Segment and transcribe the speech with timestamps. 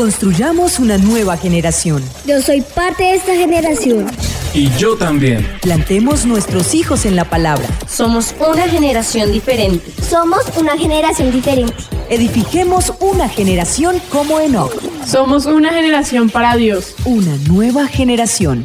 [0.00, 2.02] Construyamos una nueva generación.
[2.24, 4.06] Yo soy parte de esta generación.
[4.54, 5.46] Y yo también.
[5.60, 7.68] Plantemos nuestros hijos en la palabra.
[7.86, 9.92] Somos una generación diferente.
[10.02, 11.74] Somos una generación diferente.
[12.08, 14.72] Edifiquemos una generación como Enoch.
[15.06, 16.94] Somos una generación para Dios.
[17.04, 18.64] Una nueva generación.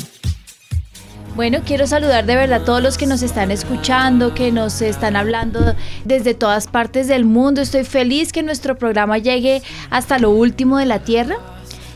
[1.36, 5.18] Bueno, quiero saludar de verdad a todos los que nos están escuchando, que nos están
[5.18, 5.76] hablando
[6.06, 7.60] desde todas partes del mundo.
[7.60, 11.36] Estoy feliz que nuestro programa llegue hasta lo último de la tierra.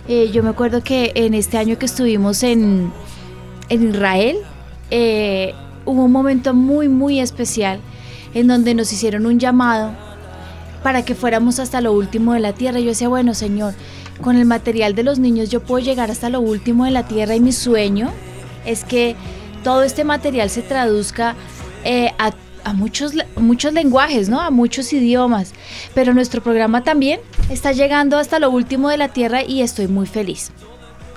[0.09, 2.91] Eh, yo me acuerdo que en este año que estuvimos en,
[3.69, 4.39] en Israel,
[4.91, 5.53] eh,
[5.85, 7.79] hubo un momento muy, muy especial
[8.33, 9.93] en donde nos hicieron un llamado
[10.83, 12.81] para que fuéramos hasta lo último de la tierra.
[12.81, 13.73] Yo decía, bueno, Señor,
[14.21, 17.35] con el material de los niños yo puedo llegar hasta lo último de la tierra
[17.35, 18.11] y mi sueño
[18.65, 19.15] es que
[19.63, 21.35] todo este material se traduzca
[21.83, 22.33] eh, a,
[22.73, 24.39] muchos, muchos lenguajes, ¿no?
[24.41, 25.53] A muchos idiomas.
[25.93, 30.05] Pero nuestro programa también está llegando hasta lo último de la Tierra y estoy muy
[30.05, 30.51] feliz.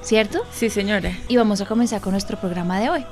[0.02, 0.42] ¿Cierto?
[0.52, 1.16] Sí, señora.
[1.28, 3.04] Y vamos a comenzar con nuestro programa de hoy.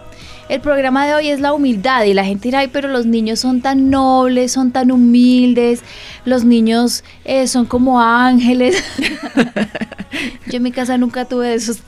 [0.51, 3.39] El programa de hoy es la humildad y la gente dirá, ay, pero los niños
[3.39, 5.83] son tan nobles, son tan humildes,
[6.25, 8.83] los niños eh, son como ángeles.
[10.48, 11.78] Yo en mi casa nunca tuve de esos,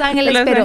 [0.00, 0.64] ángeles, pero,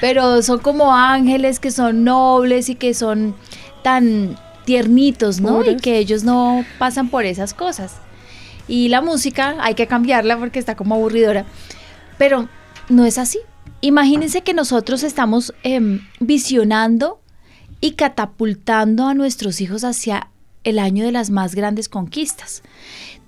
[0.00, 3.34] pero son como ángeles que son nobles y que son
[3.82, 5.64] tan tiernitos, ¿no?
[5.68, 7.96] Y que ellos no pasan por esas cosas.
[8.68, 11.44] Y la música hay que cambiarla porque está como aburridora.
[12.18, 12.48] Pero
[12.88, 13.40] no es así.
[13.80, 17.20] Imagínense que nosotros estamos em, visionando
[17.80, 20.30] y catapultando a nuestros hijos hacia
[20.64, 22.62] el año de las más grandes conquistas.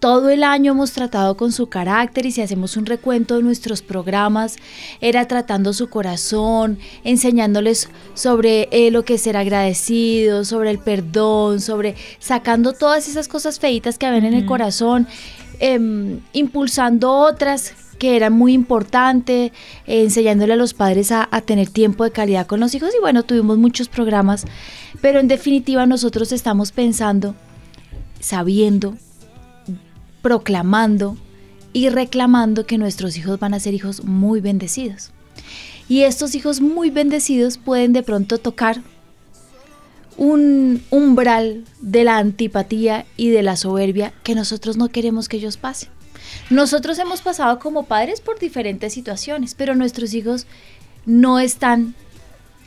[0.00, 3.82] Todo el año hemos tratado con su carácter y si hacemos un recuento de nuestros
[3.82, 4.56] programas,
[5.00, 11.60] era tratando su corazón, enseñándoles sobre eh, lo que es ser agradecido, sobre el perdón,
[11.60, 15.06] sobre sacando todas esas cosas feitas que habían en el corazón,
[15.60, 19.52] em, impulsando otras que era muy importante,
[19.86, 23.24] eh, enseñándole a los padres a, tener tiempo de calidad con los hijos y bueno,
[23.24, 24.46] tuvimos muchos programas,
[25.02, 27.34] pero en definitiva nosotros estamos pensando,
[28.18, 28.96] sabiendo,
[30.22, 31.18] proclamando
[31.74, 35.10] y reclamando que nuestros hijos van a ser hijos muy bendecidos.
[35.86, 38.80] Y estos hijos muy bendecidos pueden de pronto tocar
[40.16, 45.58] un umbral de la antipatía y de la soberbia que nosotros no queremos que ellos
[45.58, 45.99] pasen.
[46.50, 50.46] Nosotros hemos pasado como padres por diferentes situaciones, pero nuestros hijos
[51.06, 51.94] no están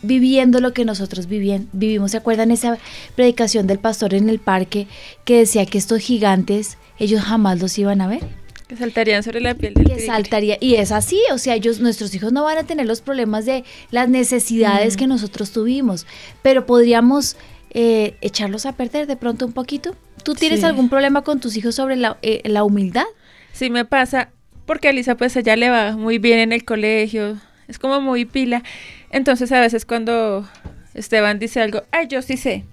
[0.03, 2.11] viviendo lo que nosotros vivimos.
[2.11, 2.77] ¿Se acuerdan esa
[3.15, 4.87] predicación del pastor en el parque
[5.25, 8.21] que decía que estos gigantes, ellos jamás los iban a ver?
[8.67, 12.13] Que saltarían sobre la piel del Que saltaría, y es así, o sea, ellos, nuestros
[12.13, 16.05] hijos no van a tener los problemas de las necesidades que nosotros tuvimos,
[16.41, 17.37] pero podríamos
[17.71, 19.95] eh, echarlos a perder de pronto un poquito.
[20.23, 23.05] ¿Tú tienes algún problema con tus hijos sobre la, eh, la humildad?
[23.53, 24.29] Sí me pasa,
[24.65, 27.37] porque a Lisa pues ella le va muy bien en el colegio,
[27.69, 28.63] es como muy pila.
[29.11, 30.45] Entonces a veces cuando
[30.93, 32.65] Esteban dice algo, ay, yo sí sé.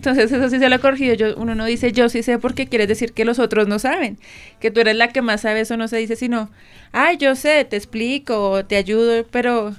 [0.00, 1.14] Entonces eso sí se lo ha corregido.
[1.14, 4.18] Yo, uno no dice yo sí sé porque quiere decir que los otros no saben.
[4.58, 6.50] Que tú eres la que más sabe, eso no se dice, sino,
[6.92, 9.74] ay, yo sé, te explico, te ayudo, pero,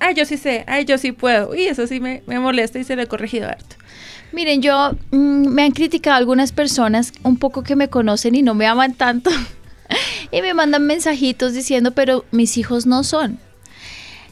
[0.00, 1.54] ay, yo sí sé, ay, yo sí puedo.
[1.54, 3.76] Y eso sí me, molesta y se lo he corregido harto.
[4.32, 8.54] Miren, yo mm, me han criticado algunas personas un poco que me conocen y no
[8.54, 9.30] me aman tanto.
[10.30, 13.38] y me mandan mensajitos diciendo, pero mis hijos no son.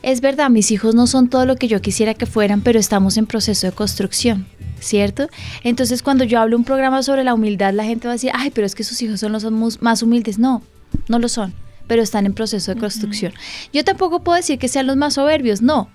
[0.03, 3.17] Es verdad, mis hijos no son todo lo que yo quisiera que fueran, pero estamos
[3.17, 4.47] en proceso de construcción,
[4.79, 5.29] ¿cierto?
[5.65, 8.51] Entonces cuando yo hablo un programa sobre la humildad, la gente va a decir, ay,
[8.51, 9.45] pero es que sus hijos son los
[9.81, 10.39] más humildes.
[10.39, 10.62] No,
[11.09, 11.55] no lo son,
[11.89, 13.33] pero están en proceso de construcción.
[13.73, 15.89] Yo tampoco puedo decir que sean los más soberbios, no.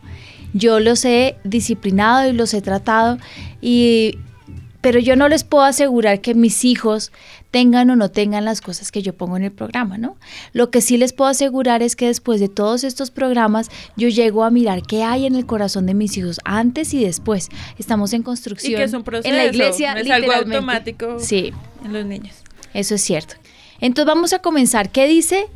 [0.53, 3.17] Yo los he disciplinado y los he tratado
[3.61, 4.17] y
[4.81, 7.11] pero yo no les puedo asegurar que mis hijos
[7.51, 10.17] tengan o no tengan las cosas que yo pongo en el programa, ¿no?
[10.53, 14.43] Lo que sí les puedo asegurar es que después de todos estos programas yo llego
[14.43, 17.49] a mirar qué hay en el corazón de mis hijos antes y después.
[17.77, 18.73] Estamos en construcción.
[18.73, 21.53] Y que es un proceso, en la iglesia, no es algo automático sí.
[21.85, 22.35] en los niños.
[22.73, 23.35] Eso es cierto.
[23.79, 24.89] Entonces vamos a comenzar.
[24.89, 25.47] ¿Qué dice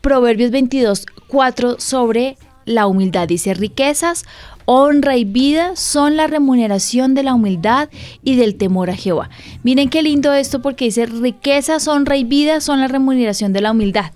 [0.00, 3.28] Proverbios 22, 4 sobre la humildad?
[3.28, 4.24] Dice, riquezas
[4.64, 7.88] Honra y vida son la remuneración de la humildad
[8.22, 9.28] y del temor a Jehová.
[9.62, 13.72] Miren qué lindo esto porque dice riquezas, honra y vida son la remuneración de la
[13.72, 14.12] humildad.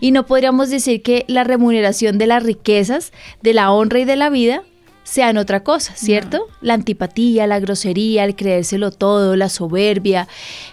[0.00, 3.12] Y no podríamos decir que la remuneración de las riquezas,
[3.42, 4.62] de la honra y de la vida
[5.04, 6.46] sean otra cosa, ¿cierto?
[6.60, 10.26] La antipatía, la grosería, el creérselo todo, la soberbia,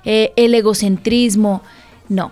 [0.04, 1.62] eh, el egocentrismo.
[2.10, 2.32] No.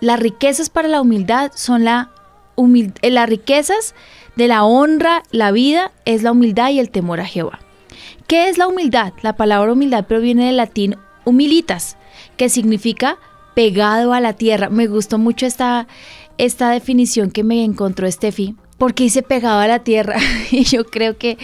[0.00, 2.10] Las riquezas para la humildad son la
[2.58, 3.94] humildad, eh, las riquezas
[4.36, 7.60] de la honra, la vida, es la humildad y el temor a Jehová.
[8.26, 9.14] ¿Qué es la humildad?
[9.22, 11.96] La palabra humildad proviene del latín humilitas,
[12.36, 13.18] que significa
[13.54, 14.68] pegado a la tierra.
[14.68, 15.88] Me gustó mucho esta,
[16.36, 20.16] esta definición que me encontró Steffi, porque dice pegado a la tierra,
[20.50, 21.38] y yo creo que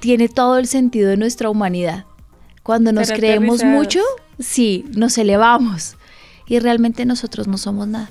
[0.00, 2.04] tiene todo el sentido de nuestra humanidad.
[2.62, 4.00] Cuando nos creemos mucho,
[4.38, 5.96] sí, nos elevamos
[6.46, 8.10] y realmente nosotros no somos nada.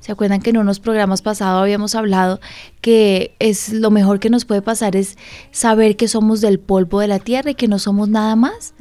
[0.00, 2.40] ¿Se acuerdan que en unos programas pasados habíamos hablado
[2.80, 5.18] que es lo mejor que nos puede pasar es
[5.50, 8.74] saber que somos del polvo de la tierra y que no somos nada más?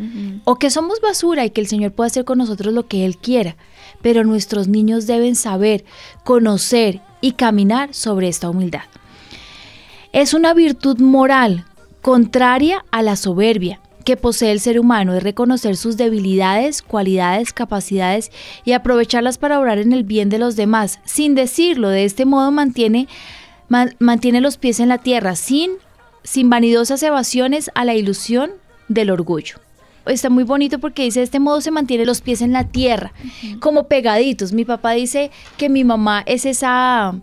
[0.45, 3.17] O que somos basura y que el Señor puede hacer con nosotros lo que Él
[3.17, 3.55] quiera.
[4.01, 5.85] Pero nuestros niños deben saber,
[6.23, 8.83] conocer y caminar sobre esta humildad.
[10.13, 11.65] Es una virtud moral
[12.01, 18.31] contraria a la soberbia que posee el ser humano, es reconocer sus debilidades, cualidades, capacidades
[18.63, 21.01] y aprovecharlas para obrar en el bien de los demás.
[21.03, 23.09] Sin decirlo, de este modo mantiene,
[23.67, 25.71] ma- mantiene los pies en la tierra, sin,
[26.23, 28.51] sin vanidosas evasiones a la ilusión
[28.87, 29.57] del orgullo.
[30.05, 33.11] Está muy bonito porque dice, de este modo se mantiene los pies en la tierra,
[33.59, 34.53] como pegaditos.
[34.53, 37.13] Mi papá dice que mi mamá es esa...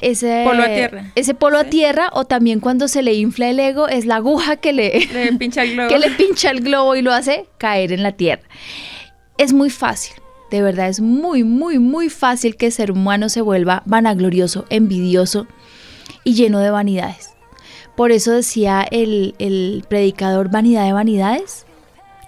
[0.00, 1.12] Ese Polo a tierra.
[1.14, 4.56] Ese polo a tierra o también cuando se le infla el ego es la aguja
[4.56, 5.88] que le, Le pincha el globo.
[5.90, 8.42] que le pincha el globo y lo hace caer en la tierra.
[9.38, 10.14] Es muy fácil,
[10.50, 15.46] de verdad es muy, muy, muy fácil que el ser humano se vuelva vanaglorioso, envidioso
[16.24, 17.30] y lleno de vanidades.
[17.96, 21.64] Por eso decía el, el predicador vanidad de vanidades.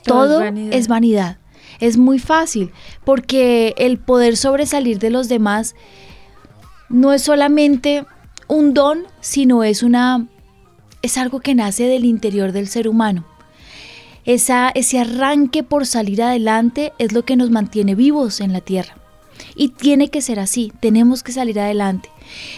[0.04, 0.72] Todo es Todo vanidad.
[0.74, 1.36] es vanidad.
[1.80, 2.72] Es muy fácil
[3.04, 5.74] porque el poder sobresalir de los demás
[6.88, 8.04] no es solamente
[8.46, 10.26] un don, sino es una
[11.02, 13.24] es algo que nace del interior del ser humano.
[14.24, 18.96] Esa, ese arranque por salir adelante es lo que nos mantiene vivos en la tierra.
[19.54, 22.10] Y tiene que ser así, tenemos que salir adelante.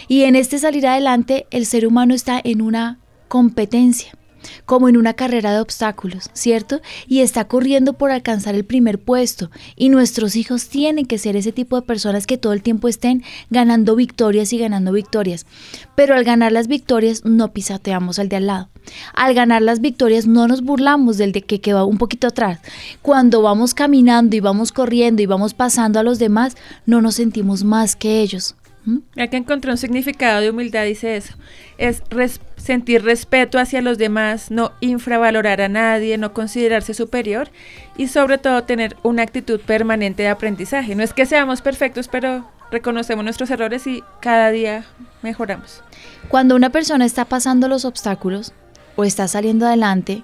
[0.07, 4.11] Y en este salir adelante el ser humano está en una competencia,
[4.65, 6.81] como en una carrera de obstáculos, ¿cierto?
[7.07, 9.51] Y está corriendo por alcanzar el primer puesto.
[9.75, 13.23] Y nuestros hijos tienen que ser ese tipo de personas que todo el tiempo estén
[13.49, 15.45] ganando victorias y ganando victorias.
[15.95, 18.69] Pero al ganar las victorias no pisoteamos al de al lado.
[19.13, 22.59] Al ganar las victorias no nos burlamos del de que quedó un poquito atrás.
[23.01, 26.55] Cuando vamos caminando y vamos corriendo y vamos pasando a los demás,
[26.85, 28.55] no nos sentimos más que ellos.
[29.15, 31.35] Que encontré un significado de humildad, dice eso.
[31.77, 32.01] Es
[32.57, 37.49] sentir respeto hacia los demás, no infravalorar a nadie, no considerarse superior
[37.97, 40.95] y sobre todo tener una actitud permanente de aprendizaje.
[40.95, 44.85] No es que seamos perfectos, pero reconocemos nuestros errores y cada día
[45.21, 45.83] mejoramos.
[46.29, 48.53] Cuando una persona está pasando los obstáculos
[48.95, 50.23] o está saliendo adelante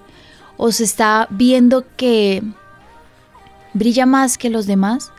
[0.56, 2.42] o se está viendo que
[3.74, 5.12] brilla más que los demás,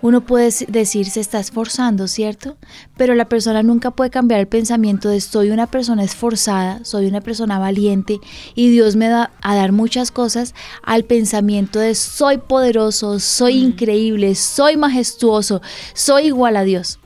[0.00, 2.56] uno puede decir se está esforzando, ¿cierto?
[2.96, 7.20] Pero la persona nunca puede cambiar el pensamiento de soy una persona esforzada, soy una
[7.20, 8.20] persona valiente
[8.54, 14.34] y Dios me da a dar muchas cosas al pensamiento de soy poderoso, soy increíble,
[14.34, 15.62] soy majestuoso,
[15.94, 16.98] soy igual a Dios.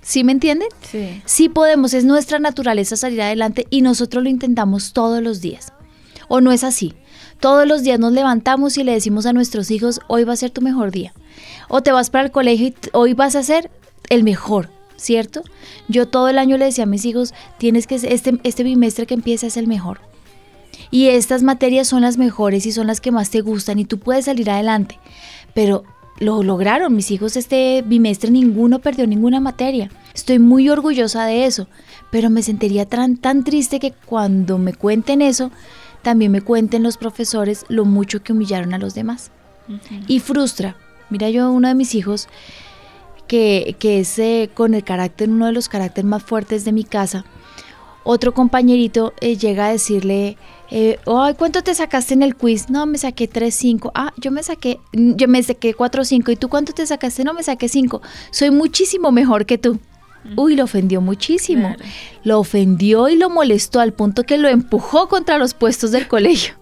[0.00, 0.68] ¿Sí me entienden?
[0.88, 1.20] Sí.
[1.24, 5.72] Sí podemos, es nuestra naturaleza salir adelante y nosotros lo intentamos todos los días.
[6.28, 6.94] ¿O no es así?
[7.40, 10.50] Todos los días nos levantamos y le decimos a nuestros hijos, hoy va a ser
[10.50, 11.12] tu mejor día.
[11.68, 13.70] O te vas para el colegio y hoy vas a ser
[14.08, 15.42] el mejor, ¿cierto?
[15.88, 19.14] Yo todo el año le decía a mis hijos, tienes que, este, este bimestre que
[19.14, 20.00] empieza es el mejor.
[20.90, 23.98] Y estas materias son las mejores y son las que más te gustan y tú
[23.98, 24.98] puedes salir adelante.
[25.54, 25.84] Pero
[26.18, 29.90] lo lograron, mis hijos este bimestre ninguno perdió ninguna materia.
[30.14, 31.68] Estoy muy orgullosa de eso,
[32.10, 35.50] pero me sentiría tan, tan triste que cuando me cuenten eso,
[36.02, 39.30] también me cuenten los profesores lo mucho que humillaron a los demás.
[40.06, 40.76] Y frustra.
[41.10, 42.28] Mira, yo uno de mis hijos,
[43.26, 46.84] que, que es eh, con el carácter, uno de los caracteres más fuertes de mi
[46.84, 47.24] casa,
[48.08, 50.36] otro compañerito eh, llega a decirle,
[50.70, 52.70] eh, ay, ¿cuánto te sacaste en el quiz?
[52.70, 53.90] No, me saqué 3.5.
[53.96, 56.32] Ah, yo me saqué, yo me saqué 4.5.
[56.32, 57.24] ¿Y tú cuánto te sacaste?
[57.24, 58.00] No, me saqué 5.
[58.30, 59.80] Soy muchísimo mejor que tú.
[60.36, 61.74] Uy, lo ofendió muchísimo.
[61.74, 61.92] Claro.
[62.22, 66.54] Lo ofendió y lo molestó al punto que lo empujó contra los puestos del colegio.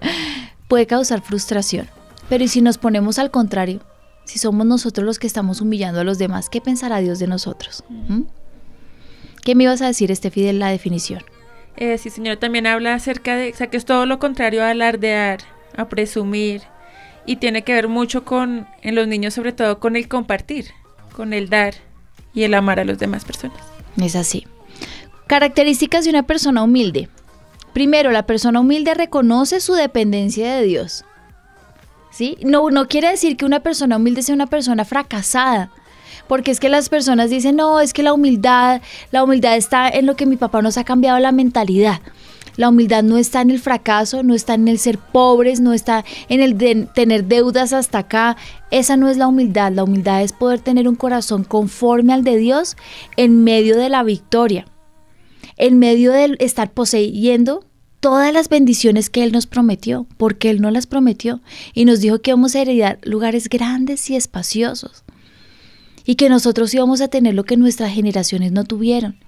[0.68, 1.86] Puede causar frustración.
[2.30, 3.80] Pero ¿y si nos ponemos al contrario?
[4.24, 7.84] Si somos nosotros los que estamos humillando a los demás, ¿qué pensará Dios de nosotros?
[7.88, 8.22] ¿Mm?
[9.44, 11.24] ¿Qué me ibas a decir, Estefi, de la definición?
[11.76, 14.70] Eh, sí, señor, también habla acerca de, o sea, que es todo lo contrario a
[14.70, 15.40] alardear,
[15.76, 16.62] a presumir,
[17.26, 20.66] y tiene que ver mucho con, en los niños sobre todo, con el compartir,
[21.16, 21.74] con el dar
[22.32, 23.58] y el amar a las demás personas.
[24.00, 24.46] Es así.
[25.26, 27.08] Características de una persona humilde.
[27.72, 31.04] Primero, la persona humilde reconoce su dependencia de Dios.
[32.10, 32.36] ¿Sí?
[32.42, 35.70] No, no quiere decir que una persona humilde sea una persona fracasada.
[36.26, 40.06] Porque es que las personas dicen, no, es que la humildad, la humildad está en
[40.06, 42.00] lo que mi papá nos ha cambiado la mentalidad.
[42.56, 46.04] La humildad no está en el fracaso, no está en el ser pobres, no está
[46.28, 48.36] en el de tener deudas hasta acá.
[48.70, 49.72] Esa no es la humildad.
[49.72, 52.76] La humildad es poder tener un corazón conforme al de Dios
[53.16, 54.66] en medio de la victoria,
[55.56, 57.64] en medio de estar poseyendo
[58.00, 61.40] todas las bendiciones que Él nos prometió, porque Él no las prometió
[61.74, 65.04] y nos dijo que vamos a heredar lugares grandes y espaciosos
[66.04, 69.18] y que nosotros íbamos a tener lo que nuestras generaciones no tuvieron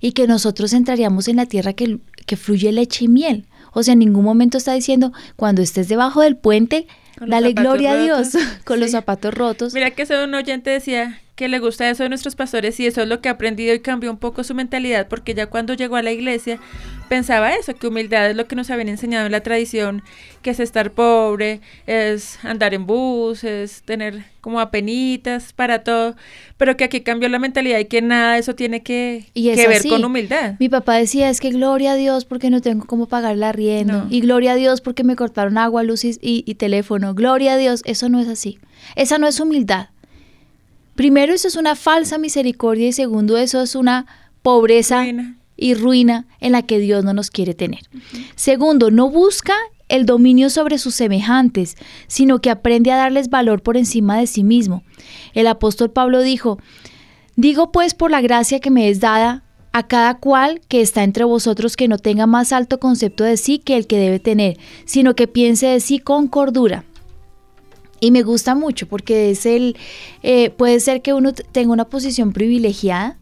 [0.00, 3.46] y que nosotros entraríamos en la tierra que, que fluye leche y miel.
[3.72, 6.86] O sea, en ningún momento está diciendo, cuando estés debajo del puente,
[7.26, 8.28] dale gloria a Dios
[8.64, 9.74] con los zapatos rotos.
[9.74, 13.00] Mira que ese un oyente decía que le gusta eso de nuestros pastores y eso
[13.00, 15.94] es lo que ha aprendido y cambió un poco su mentalidad porque ya cuando llegó
[15.94, 16.58] a la iglesia
[17.08, 20.02] pensaba eso, que humildad es lo que nos habían enseñado en la tradición,
[20.42, 26.16] que es estar pobre, es andar en bus, es tener como apenitas para todo,
[26.56, 30.04] pero que aquí cambió la mentalidad y que nada de eso tiene que, ver con
[30.04, 30.56] humildad.
[30.58, 34.08] Mi papá decía, es que gloria a Dios porque no tengo cómo pagar la arriendo,
[34.10, 38.08] y gloria a Dios porque me cortaron agua, luz y teléfono, gloria a Dios, eso
[38.08, 38.58] no es así,
[38.96, 39.90] esa no es humildad.
[40.98, 44.06] Primero, eso es una falsa misericordia y segundo, eso es una
[44.42, 45.06] pobreza
[45.56, 47.82] y ruina en la que Dios no nos quiere tener.
[48.34, 49.54] Segundo, no busca
[49.88, 51.76] el dominio sobre sus semejantes,
[52.08, 54.82] sino que aprende a darles valor por encima de sí mismo.
[55.34, 56.58] El apóstol Pablo dijo,
[57.36, 61.22] digo pues por la gracia que me es dada a cada cual que está entre
[61.22, 65.14] vosotros que no tenga más alto concepto de sí que el que debe tener, sino
[65.14, 66.84] que piense de sí con cordura.
[68.00, 69.76] Y me gusta mucho porque es el,
[70.22, 73.18] eh, puede ser que uno tenga una posición privilegiada,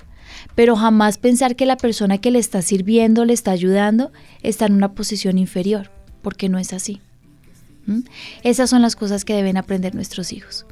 [0.55, 4.75] pero jamás pensar que la persona que le está sirviendo, le está ayudando, está en
[4.75, 5.91] una posición inferior,
[6.23, 7.01] porque no es así.
[7.87, 8.01] ¿Mm?
[8.43, 10.67] Esas son las cosas que deben aprender nuestros hijos.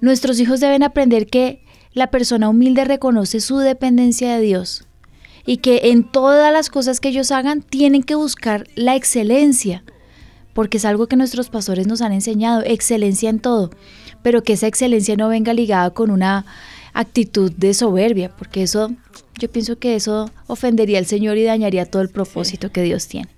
[0.00, 4.84] Nuestros hijos deben aprender que la persona humilde reconoce su dependencia de Dios
[5.44, 9.82] y que en todas las cosas que ellos hagan tienen que buscar la excelencia
[10.52, 13.70] porque es algo que nuestros pastores nos han enseñado, excelencia en todo,
[14.22, 16.44] pero que esa excelencia no venga ligada con una
[16.92, 18.90] actitud de soberbia, porque eso,
[19.38, 23.28] yo pienso que eso ofendería al Señor y dañaría todo el propósito que Dios tiene.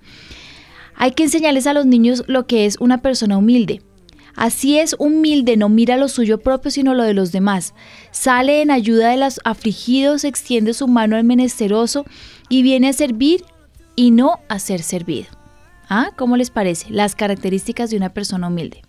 [0.95, 3.83] Hay que enseñarles a los niños lo que es una persona humilde.
[4.35, 7.75] Así es humilde, no mira lo suyo propio, sino lo de los demás.
[8.13, 12.07] Sale en ayuda de los afligidos, extiende su mano al menesteroso
[12.49, 13.45] y viene a servir
[13.95, 15.42] y no a ser servido.
[15.95, 16.11] ¿Ah?
[16.17, 16.91] ¿Cómo les parece?
[16.91, 18.81] Las características de una persona humilde.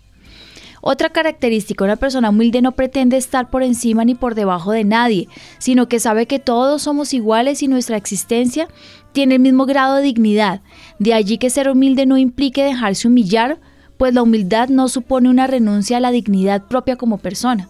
[0.80, 5.28] Otra característica, una persona humilde no pretende estar por encima ni por debajo de nadie,
[5.58, 8.68] sino que sabe que todos somos iguales y nuestra existencia
[9.12, 10.62] tiene el mismo grado de dignidad.
[10.98, 13.60] De allí que ser humilde no implique dejarse humillar,
[13.98, 17.68] pues la humildad no supone una renuncia a la dignidad propia como persona.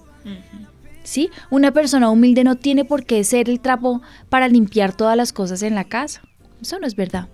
[1.02, 1.28] ¿Sí?
[1.50, 5.62] Una persona humilde no tiene por qué ser el trapo para limpiar todas las cosas
[5.62, 6.22] en la casa.
[6.62, 7.28] Eso no es verdad.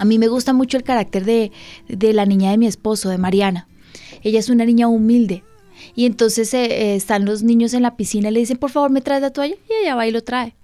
[0.00, 1.52] A mí me gusta mucho el carácter de,
[2.14, 3.68] la niña de mi esposo, de Mariana.
[4.22, 5.44] Ella es una niña humilde.
[5.94, 8.90] Y entonces eh, eh, están los niños en la piscina y le dicen, por favor,
[8.90, 9.56] me traes la toalla.
[9.68, 10.56] Y ella va y lo trae.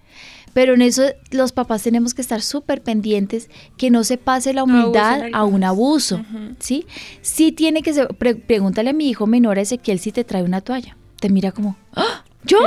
[0.55, 1.03] Pero en eso
[1.33, 5.65] los papás tenemos que estar súper pendientes que no se pase la humildad a un
[5.65, 6.25] abuso.
[6.59, 6.87] ¿sí?
[7.21, 8.09] sí tiene que ser.
[8.17, 10.97] pregúntale a mi hijo menor Ezequiel si te trae una toalla.
[11.21, 12.25] Te mira como, ¡Ah!
[12.47, 12.59] ¿Yo?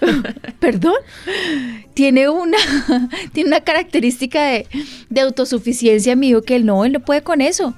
[0.60, 0.94] ¿Perdón?
[1.94, 2.58] Tiene una,
[3.32, 4.66] tiene una característica de,
[5.08, 7.74] de autosuficiencia, amigo, que él no, él no puede con eso.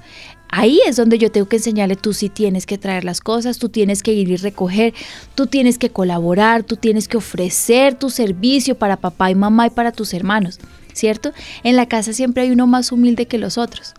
[0.55, 3.69] Ahí es donde yo tengo que enseñarle, tú sí tienes que traer las cosas, tú
[3.69, 4.93] tienes que ir y recoger,
[5.33, 9.69] tú tienes que colaborar, tú tienes que ofrecer tu servicio para papá y mamá y
[9.71, 10.59] para tus hermanos,
[10.93, 11.31] ¿cierto?
[11.63, 13.95] En la casa siempre hay uno más humilde que los otros,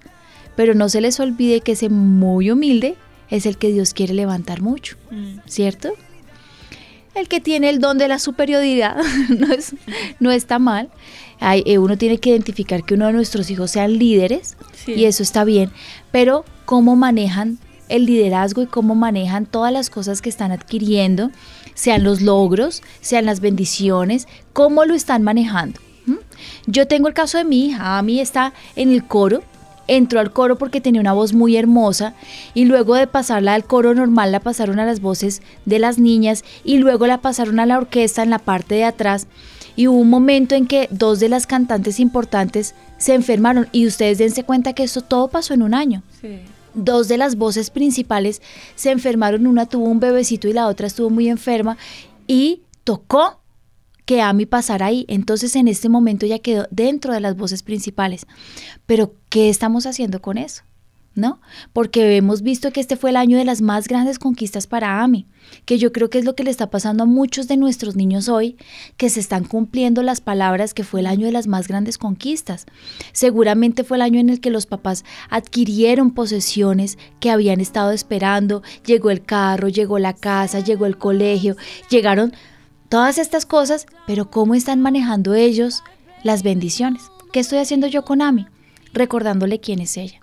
[0.54, 2.94] pero no se les olvide que ese muy humilde
[3.30, 5.38] es el que Dios quiere levantar mucho, mm.
[5.46, 5.94] ¿cierto?
[7.14, 8.96] El que tiene el don de la superioridad
[9.28, 9.74] no, es,
[10.20, 10.90] no está mal.
[11.40, 14.56] Hay, eh, uno tiene que identificar que uno de nuestros hijos sean líderes
[14.86, 15.70] y eso está bien,
[16.10, 21.30] pero cómo manejan el liderazgo y cómo manejan todas las cosas que están adquiriendo,
[21.74, 25.80] sean los logros, sean las bendiciones, cómo lo están manejando.
[26.66, 29.42] Yo tengo el caso de mi hija, a mí está en el coro,
[29.86, 32.14] entró al coro porque tenía una voz muy hermosa
[32.54, 36.44] y luego de pasarla al coro normal la pasaron a las voces de las niñas
[36.64, 39.26] y luego la pasaron a la orquesta en la parte de atrás
[39.76, 44.18] y hubo un momento en que dos de las cantantes importantes se enfermaron y ustedes
[44.18, 46.02] dense cuenta que eso todo pasó en un año.
[46.74, 48.42] Dos de las voces principales
[48.74, 51.76] se enfermaron, una tuvo un bebecito y la otra estuvo muy enferma
[52.26, 53.40] y tocó
[54.04, 55.04] que Ami pasara ahí.
[55.08, 58.26] Entonces en este momento ya quedó dentro de las voces principales.
[58.86, 60.62] Pero ¿qué estamos haciendo con eso?
[61.14, 61.40] ¿no?
[61.72, 65.26] Porque hemos visto que este fue el año de las más grandes conquistas para Ami,
[65.64, 68.28] que yo creo que es lo que le está pasando a muchos de nuestros niños
[68.28, 68.56] hoy,
[68.96, 72.66] que se están cumpliendo las palabras que fue el año de las más grandes conquistas.
[73.12, 78.62] Seguramente fue el año en el que los papás adquirieron posesiones que habían estado esperando,
[78.84, 81.56] llegó el carro, llegó la casa, llegó el colegio,
[81.90, 82.32] llegaron
[82.94, 85.82] todas estas cosas, pero ¿cómo están manejando ellos
[86.22, 87.02] las bendiciones?
[87.32, 88.46] ¿Qué estoy haciendo yo con Ami?
[88.92, 90.20] Recordándole quién es ella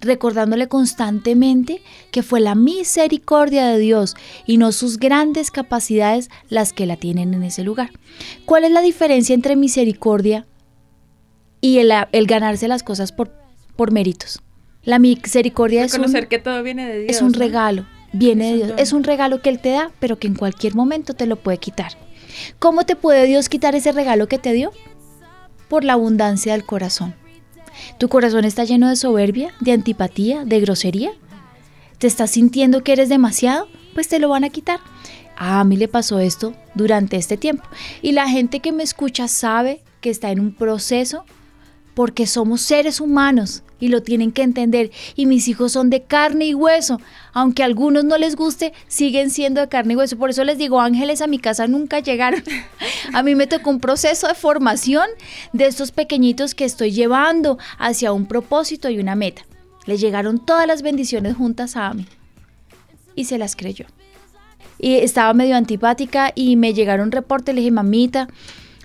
[0.00, 4.14] recordándole constantemente que fue la misericordia de Dios
[4.46, 7.90] y no sus grandes capacidades las que la tienen en ese lugar.
[8.46, 10.46] ¿Cuál es la diferencia entre misericordia
[11.60, 13.32] y el, ganarse las cosas por,
[13.74, 14.40] por méritos?
[14.82, 18.72] La misericordia es un, que todo viene de Dios, es un regalo, viene de Dios,
[18.78, 21.58] es un regalo que Él te da, pero que en cualquier momento te lo puede
[21.58, 21.92] quitar.
[22.58, 24.72] ¿Cómo te puede Dios quitar ese regalo que te dio?
[25.68, 27.14] Por la abundancia del corazón.
[27.98, 31.12] ¿Tu corazón está lleno de soberbia, de antipatía, de grosería?
[31.98, 33.68] ¿Te estás sintiendo que eres demasiado?
[33.94, 34.80] Pues te lo van a quitar.
[35.36, 37.64] a mí le pasó esto durante este tiempo.
[38.02, 41.24] Y la gente que me escucha sabe que está en un proceso
[41.94, 44.90] porque somos seres humanos y lo tienen que entender.
[45.14, 47.00] Y mis hijos son de carne y hueso.
[47.32, 50.16] Aunque a algunos no les guste, siguen siendo de carne y hueso.
[50.16, 52.42] Por eso les digo, ángeles a mi casa nunca llegaron.
[53.12, 55.08] a mí me tocó un proceso de formación
[55.52, 59.42] de estos pequeñitos que estoy llevando hacia un propósito y una meta.
[59.86, 62.06] Les llegaron todas las bendiciones juntas a mí.
[63.14, 63.86] Y se las creyó.
[64.78, 68.28] Y estaba medio antipática y me llegaron reportes, le dije, mamita,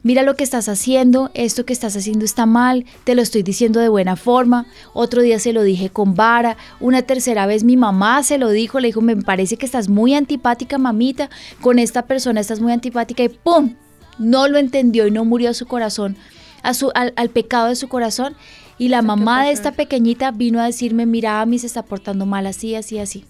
[0.03, 3.79] mira lo que estás haciendo, esto que estás haciendo está mal, te lo estoy diciendo
[3.79, 4.67] de buena forma.
[4.93, 8.79] Otro día se lo dije con vara, una tercera vez mi mamá se lo dijo,
[8.79, 11.29] le dijo, me parece que estás muy antipática, mamita,
[11.62, 13.75] con esta persona estás muy antipática y ¡pum!
[14.19, 16.17] No lo entendió y no murió su corazón,
[16.62, 18.36] a su, al, pecado de su corazón.
[18.77, 22.25] Y la mamá de esta pequeñita vino a decirme, mira, a mí se está portando
[22.25, 23.24] mal así, así, así.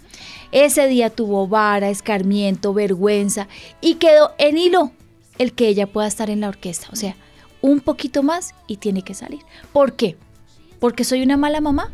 [0.52, 3.48] Ese día tuvo vara, escarmiento, vergüenza
[3.82, 4.92] y quedó en hilo
[5.38, 6.88] el que ella pueda estar en la orquesta.
[6.92, 7.16] O sea,
[7.62, 9.42] un poquito más y tiene que salir.
[9.72, 10.18] ¿Por qué?
[10.80, 11.92] ¿Porque soy una mala mamá?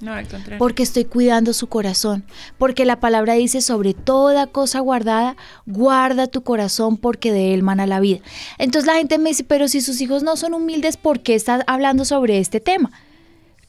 [0.00, 0.58] No, al contrario.
[0.58, 2.24] Porque estoy cuidando su corazón.
[2.56, 7.86] Porque la palabra dice, sobre toda cosa guardada, guarda tu corazón porque de él mana
[7.86, 8.20] la vida.
[8.58, 11.62] Entonces la gente me dice, pero si sus hijos no son humildes, ¿por qué estás
[11.66, 12.90] hablando sobre este tema?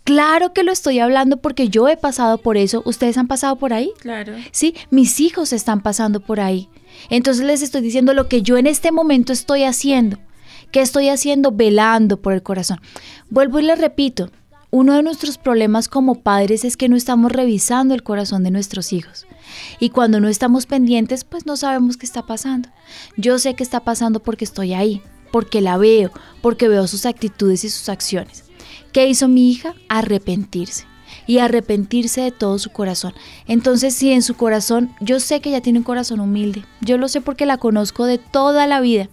[0.04, 2.82] Claro que lo estoy hablando porque yo he pasado por eso.
[2.86, 3.92] ¿Ustedes han pasado por ahí?
[4.00, 4.34] Claro.
[4.52, 6.70] Sí, mis hijos están pasando por ahí.
[7.10, 10.18] Entonces les estoy diciendo lo que yo en este momento estoy haciendo.
[10.72, 11.52] ¿Qué estoy haciendo?
[11.52, 12.80] Velando por el corazón.
[13.30, 14.30] Vuelvo y les repito,
[14.72, 18.94] uno de nuestros problemas como padres es que no estamos revisando el corazón de nuestros
[18.94, 19.26] hijos.
[19.80, 22.70] Y cuando no estamos pendientes, pues no sabemos qué está pasando.
[23.18, 27.64] Yo sé que está pasando porque estoy ahí, porque la veo, porque veo sus actitudes
[27.64, 28.44] y sus acciones.
[28.92, 29.74] ¿Qué hizo mi hija?
[29.88, 30.86] Arrepentirse
[31.28, 33.14] y arrepentirse de todo su corazón.
[33.48, 37.08] Entonces, si en su corazón, yo sé que ella tiene un corazón humilde, yo lo
[37.08, 39.10] sé porque la conozco de toda la vida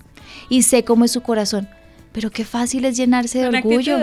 [0.49, 1.69] y sé cómo es su corazón,
[2.13, 3.99] pero qué fácil es llenarse de orgullo.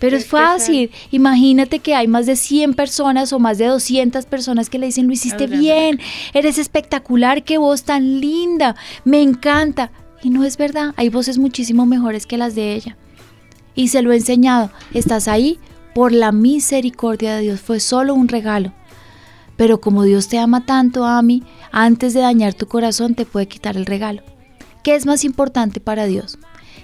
[0.00, 0.90] Pero es fácil.
[1.10, 5.06] Imagínate que hay más de 100 personas o más de 200 personas que le dicen,
[5.06, 6.00] lo hiciste bien,
[6.32, 9.92] eres espectacular, qué voz tan linda, me encanta.
[10.22, 12.96] Y no es verdad, hay voces muchísimo mejores que las de ella.
[13.74, 15.58] Y se lo he enseñado, estás ahí
[15.94, 18.72] por la misericordia de Dios, fue solo un regalo.
[19.56, 23.48] Pero como Dios te ama tanto a mí, antes de dañar tu corazón te puede
[23.48, 24.22] quitar el regalo.
[24.82, 26.38] ¿Qué es más importante para Dios?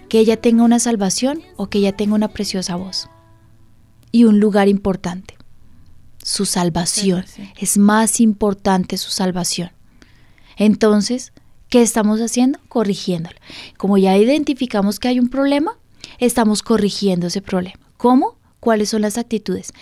[0.08, 3.08] ¿Que ella tenga una salvación o que ella tenga una preciosa voz?
[4.12, 5.36] Y un lugar importante,
[6.22, 7.24] su salvación.
[7.58, 9.70] Es más importante su salvación.
[10.56, 11.32] Entonces,
[11.68, 12.58] ¿qué estamos haciendo?
[12.68, 13.36] Corrigiéndolo.
[13.78, 15.78] Como ya identificamos que hay un problema,
[16.18, 17.80] estamos corrigiendo ese problema.
[17.96, 18.36] ¿Cómo?
[18.66, 19.72] Cuáles son las actitudes.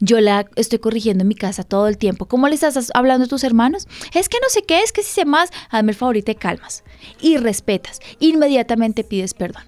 [0.00, 2.26] Yo la estoy corrigiendo en mi casa todo el tiempo.
[2.26, 3.88] ¿Cómo le estás hablando a tus hermanos?
[4.12, 6.34] Es que no sé qué, es que si sé más, hazme el favor y te
[6.34, 6.84] calmas.
[7.22, 8.00] Y respetas.
[8.18, 9.62] Inmediatamente pides perdón.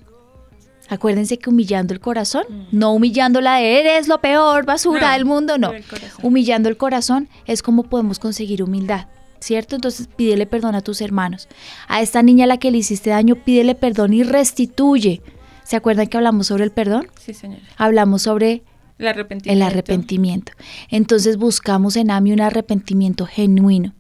[0.91, 2.67] Acuérdense que humillando el corazón, mm.
[2.73, 5.73] no humillando la de eres lo peor, basura del mundo, no.
[6.23, 9.07] Humillando el corazón es como podemos conseguir humildad.
[9.41, 9.75] ¿Cierto?
[9.75, 11.49] Entonces pídele perdón a tus hermanos.
[11.89, 15.23] A esta niña a la que le hiciste daño, pídele perdón y restituye.
[15.67, 17.09] ¿Se acuerdan que hablamos sobre el perdón?
[17.19, 17.63] Sí, señora.
[17.77, 18.63] Hablamos sobre
[18.99, 19.53] el arrepentimiento.
[19.53, 20.53] el arrepentimiento.
[20.91, 23.93] Entonces buscamos en Ami un arrepentimiento genuino.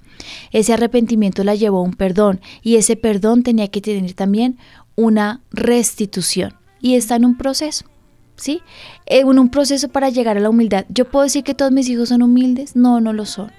[0.53, 4.59] Ese arrepentimiento la llevó a un perdón y ese perdón tenía que tener también
[4.95, 6.55] una restitución.
[6.81, 7.85] Y está en un proceso.
[8.37, 8.63] ¿Sí?
[9.07, 10.87] En un proceso para llegar a la humildad.
[10.89, 12.77] ¿Yo puedo decir que todos mis hijos son humildes?
[12.77, 13.51] No, no lo son.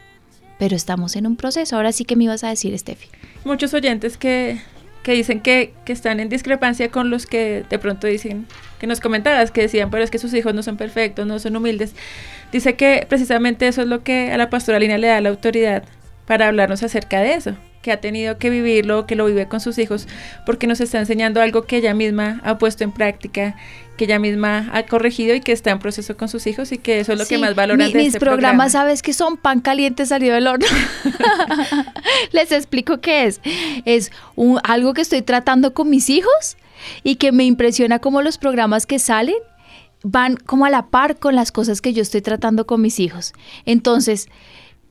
[0.59, 1.75] Pero estamos en un proceso.
[1.75, 3.09] Ahora sí que me ibas a decir, Steffi.
[3.43, 4.61] Muchos oyentes que
[5.07, 8.45] que dicen que, que están en discrepancia con los que de pronto dicen,
[8.77, 11.55] que nos comentabas, que decían, pero es que sus hijos no son perfectos, no son
[11.55, 11.95] humildes.
[12.51, 15.85] Dice que precisamente eso es lo que a la pastoralina le da la autoridad
[16.27, 19.77] para hablarnos acerca de eso, que ha tenido que vivirlo, que lo vive con sus
[19.79, 20.07] hijos,
[20.45, 23.55] porque nos está enseñando algo que ella misma ha puesto en práctica,
[23.97, 26.99] que ella misma ha corregido y que está en proceso con sus hijos y que
[26.99, 28.69] eso es lo que más valoran mi- de mis este programas, programa.
[28.69, 30.65] sabes que son pan caliente salido del horno.
[32.31, 33.41] Les explico qué es.
[33.85, 36.57] Es un- algo que estoy tratando con mis hijos
[37.03, 39.35] y que me impresiona como los programas que salen
[40.03, 43.33] van como a la par con las cosas que yo estoy tratando con mis hijos.
[43.65, 44.27] Entonces,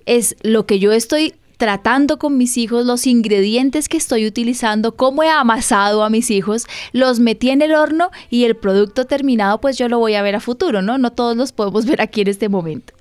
[0.07, 5.23] es lo que yo estoy tratando con mis hijos, los ingredientes que estoy utilizando, cómo
[5.23, 9.79] he amasado a mis hijos, los metí en el horno y el producto terminado pues
[9.79, 10.99] yo lo voy a ver a futuro, ¿no?
[10.99, 12.95] No todos los podemos ver aquí en este momento.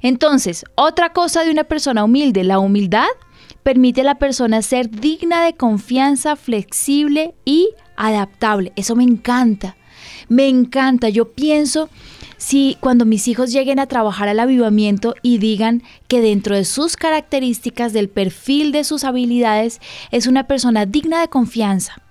[0.00, 3.06] Entonces, otra cosa de una persona humilde, la humildad
[3.62, 8.72] permite a la persona ser digna de confianza, flexible y adaptable.
[8.76, 9.76] Eso me encanta.
[10.28, 11.08] Me encanta.
[11.08, 11.88] Yo pienso
[12.36, 16.96] si cuando mis hijos lleguen a trabajar al avivamiento y digan que dentro de sus
[16.96, 22.02] características, del perfil de sus habilidades, es una persona digna de confianza,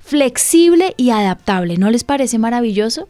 [0.00, 1.76] flexible y adaptable.
[1.76, 3.08] ¿No les parece maravilloso?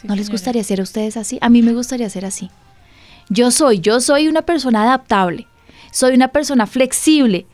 [0.00, 1.38] Sí, ¿No les gustaría ser ustedes así?
[1.40, 2.50] A mí me gustaría ser así.
[3.28, 5.46] Yo soy, yo soy una persona adaptable,
[5.90, 7.46] soy una persona flexible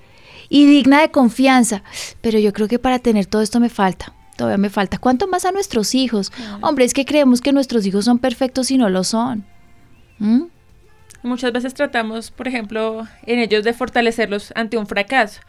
[0.49, 1.83] y digna de confianza,
[2.21, 4.99] pero yo creo que para tener todo esto me falta, todavía me falta.
[4.99, 6.33] ¿Cuánto más a nuestros hijos?
[6.61, 9.45] Hombre, es que creemos que nuestros hijos son perfectos y no lo son.
[10.19, 10.45] ¿Mm?
[11.23, 15.41] Muchas veces tratamos, por ejemplo, en ellos de fortalecerlos ante un fracaso.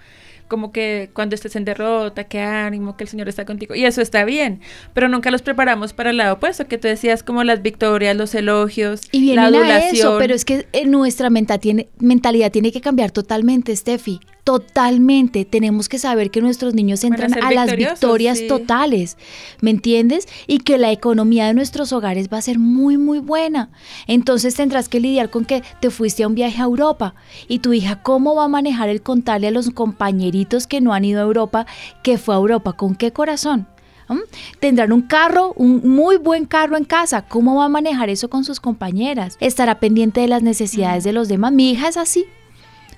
[0.54, 3.74] Como que cuando estés en derrota, que ánimo, que el Señor está contigo.
[3.74, 4.62] Y eso está bien,
[4.94, 8.36] pero nunca los preparamos para el lado opuesto, que tú decías como las victorias, los
[8.36, 9.96] elogios, Y la vienen a adulación.
[9.96, 14.20] eso, pero es que eh, nuestra menta- tiene- mentalidad tiene que cambiar totalmente, Steffi.
[14.44, 15.46] Totalmente.
[15.46, 18.48] Tenemos que saber que nuestros niños entran a las victorias sí.
[18.48, 19.18] totales.
[19.62, 20.28] ¿Me entiendes?
[20.48, 23.70] Y que la economía de nuestros hogares va a ser muy, muy buena.
[24.06, 27.16] Entonces tendrás que lidiar con que te fuiste a un viaje a Europa
[27.48, 31.06] y tu hija, ¿cómo va a manejar el contarle a los compañeritos que no han
[31.06, 31.66] ido a Europa
[32.04, 32.74] que fue a Europa?
[32.74, 33.68] ¿Con qué corazón?
[34.10, 34.20] ¿Mm?
[34.60, 37.24] Tendrán un carro, un muy buen carro en casa.
[37.24, 39.38] ¿Cómo va a manejar eso con sus compañeras?
[39.40, 41.52] Estará pendiente de las necesidades de los demás.
[41.52, 42.26] Mi hija es así.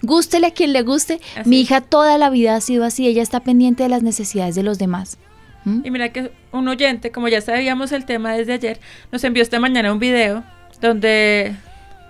[0.02, 1.20] Gústele a quien le guste.
[1.36, 3.08] Así Mi hija toda la vida ha sido así.
[3.08, 5.18] Ella está pendiente de las necesidades de los demás.
[5.64, 5.82] ¿Mm?
[5.84, 8.80] Y mira que un oyente, como ya sabíamos el tema desde ayer,
[9.12, 10.44] nos envió esta mañana un video
[10.82, 11.56] donde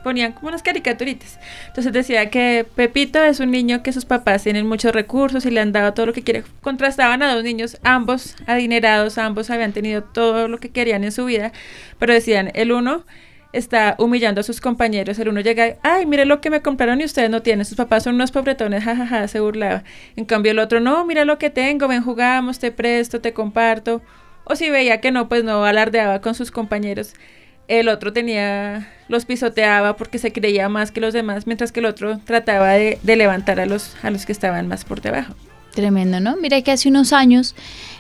[0.06, 1.40] ponían como unas caricaturitas.
[1.66, 5.60] Entonces decía que Pepito es un niño que sus papás tienen muchos recursos y le
[5.62, 6.44] han dado todo lo que quiere.
[6.62, 11.26] Contrastaban a dos niños, ambos adinerados, ambos habían tenido todo lo que querían en su
[11.26, 11.52] vida,
[11.98, 13.04] pero decían, el uno
[13.52, 17.06] está humillando a sus compañeros, el uno llega, ay, mire lo que me compraron y
[17.06, 19.84] ustedes no tienen, sus papás son unos pobretones, jajaja, se burlaba.
[20.16, 24.04] En cambio el otro, no, mira lo que tengo, ven, jugamos, te presto, te comparto.
[24.44, 27.16] O si veía que no, pues no alardeaba con sus compañeros.
[27.68, 31.88] El otro tenía, los pisoteaba porque se creía más que los demás, mientras que el
[31.88, 35.34] otro trataba de, de levantar a los, a los que estaban más por debajo.
[35.74, 36.38] Tremendo, ¿no?
[36.38, 37.56] Mira que hace unos años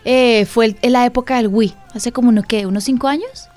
[0.06, 2.65] eh, fue el- en la época del Wii, hace como uno, ¿qué?
[2.65, 3.49] ¿Unos cinco años?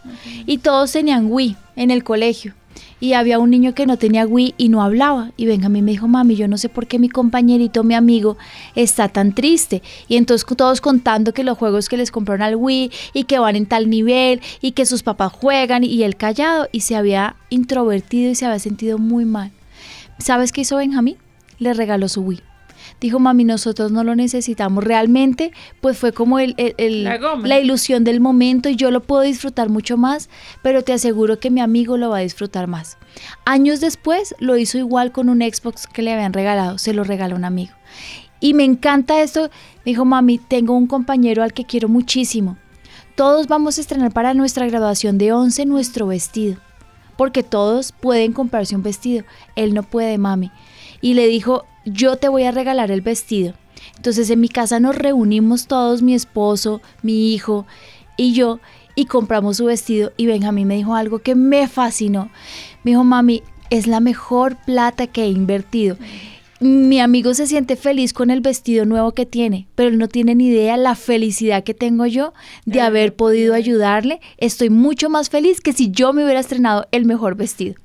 [0.47, 2.55] Y todos tenían Wii en el colegio.
[3.01, 5.31] Y había un niño que no tenía Wii y no hablaba.
[5.37, 8.37] Y Benjamín me dijo, mami, yo no sé por qué mi compañerito, mi amigo,
[8.75, 9.83] está tan triste.
[10.09, 13.57] Y entonces todos contando que los juegos que les compraron al Wii y que van
[13.57, 18.31] en tal nivel y que sus papás juegan y él callado y se había introvertido
[18.31, 19.53] y se había sentido muy mal.
[20.19, 21.17] ¿Sabes qué hizo Benjamín?
[21.59, 22.48] Le regaló su Wii.
[23.01, 24.83] Dijo, mami, nosotros no lo necesitamos.
[24.83, 29.03] Realmente, pues fue como el, el- el- La la ilusión del momento y yo lo
[29.03, 30.29] puedo disfrutar mucho más,
[30.63, 32.99] pero te aseguro que mi amigo lo va a disfrutar más.
[33.45, 37.37] Años después lo hizo igual con un Xbox que le habían regalado, se lo regaló
[37.37, 37.73] un amigo.
[38.41, 39.43] Y me encanta esto.
[39.85, 42.57] Me dijo, mami, tengo un compañero al que quiero muchísimo.
[43.17, 46.57] Todos vamos a estrenar para nuestra graduación de 11 nuestro vestido.
[47.17, 49.25] Porque todos pueden comprarse un vestido.
[49.57, 50.53] Él no puede, mami.
[51.01, 53.55] Y le dijo, yo te voy a regalar el vestido.
[53.97, 57.67] Entonces en mi casa nos reunimos todos, mi esposo, mi hijo
[58.17, 58.61] y yo,
[58.95, 60.13] y compramos su vestido.
[60.17, 62.31] Y Benjamín me dijo algo que me fascinó.
[62.83, 65.97] Me dijo, mami, es la mejor plata que he invertido.
[66.61, 70.35] Mi amigo se siente feliz con el vestido nuevo que tiene, pero él no tiene
[70.35, 72.33] ni idea la felicidad que tengo yo
[72.67, 74.21] de haber podido ayudarle.
[74.39, 77.77] Estoy mucho más feliz que si yo me hubiera estrenado el mejor vestido.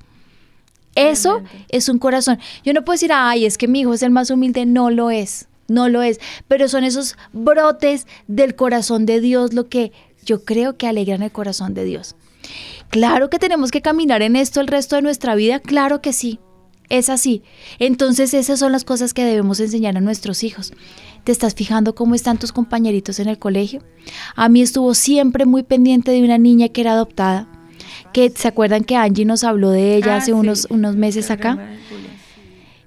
[0.94, 1.66] Eso Realmente.
[1.70, 2.38] es un corazón.
[2.64, 4.66] Yo no puedo decir, ay, es que mi hijo es el más humilde.
[4.66, 6.20] No lo es, no lo es.
[6.48, 9.92] Pero son esos brotes del corazón de Dios lo que
[10.24, 12.16] yo creo que alegran el corazón de Dios.
[12.90, 16.38] Claro que tenemos que caminar en esto el resto de nuestra vida, claro que sí.
[16.90, 17.42] Es así.
[17.78, 20.72] Entonces esas son las cosas que debemos enseñar a nuestros hijos.
[21.24, 23.82] ¿Te estás fijando cómo están tus compañeritos en el colegio?
[24.36, 27.48] A mí estuvo siempre muy pendiente de una niña que era adoptada,
[28.14, 30.32] que se acuerdan que Angie nos habló de ella Ah, hace sí.
[30.32, 31.58] unos, unos meses acá.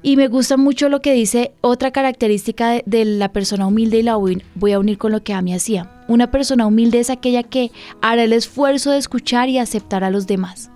[0.02, 4.04] Y me gusta mucho lo que dice otra característica de, de la persona humilde y
[4.04, 5.92] la voy, a unir con lo que Ami hacía.
[6.08, 10.26] Una persona humilde es aquella que hará el esfuerzo de escuchar y aceptar a los
[10.26, 10.70] demás.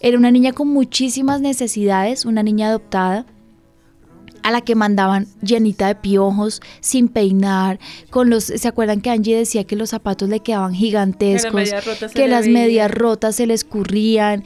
[0.00, 3.26] Era una niña con muchísimas necesidades, una niña adoptada,
[4.46, 7.80] a la que mandaban llenita de piojos, sin peinar,
[8.10, 11.70] con los, ¿se acuerdan que Angie decía que los zapatos le quedaban gigantescos,
[12.14, 14.44] que le las medias rotas se le escurrían?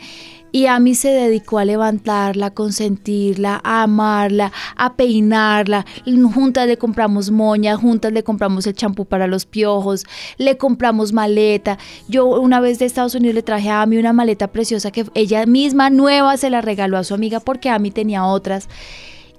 [0.52, 5.84] Y Ami se dedicó a levantarla, a consentirla, a amarla, a peinarla.
[6.32, 10.06] Juntas le compramos moñas, juntas le compramos el champú para los piojos,
[10.38, 11.76] le compramos maleta.
[12.08, 15.44] Yo una vez de Estados Unidos le traje a Ami una maleta preciosa que ella
[15.44, 18.66] misma nueva se la regaló a su amiga porque Ami tenía otras.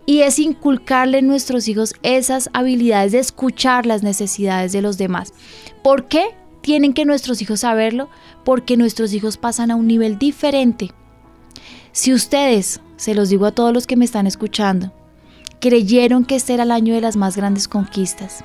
[0.06, 5.34] Y es inculcarle en nuestros hijos esas habilidades de escuchar las necesidades de los demás.
[5.84, 8.10] ¿Por qué tienen que nuestros hijos saberlo?
[8.44, 10.92] Porque nuestros hijos pasan a un nivel diferente.
[11.92, 14.94] Si ustedes, se los digo a todos los que me están escuchando,
[15.60, 18.44] creyeron que este era el año de las más grandes conquistas,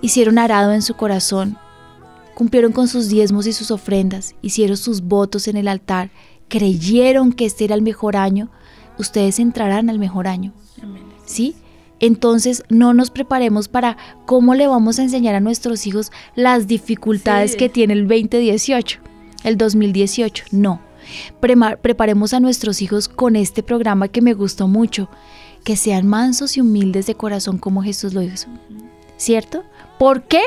[0.00, 1.58] hicieron arado en su corazón,
[2.34, 6.10] cumplieron con sus diezmos y sus ofrendas, hicieron sus votos en el altar,
[6.48, 8.50] creyeron que este era el mejor año,
[8.98, 10.52] ustedes entrarán al mejor año.
[11.24, 11.54] ¿Sí?
[11.98, 17.52] Entonces no nos preparemos para cómo le vamos a enseñar a nuestros hijos las dificultades
[17.52, 17.56] Sí.
[17.56, 19.00] que tiene el 2018,
[19.44, 20.44] el 2018.
[20.52, 20.80] No.
[21.40, 25.08] Prema- preparemos a nuestros hijos con este programa que me gustó mucho,
[25.64, 28.48] que sean mansos y humildes de corazón como Jesús lo hizo.
[29.16, 29.64] ¿Cierto?
[29.98, 30.42] ¿Por qué?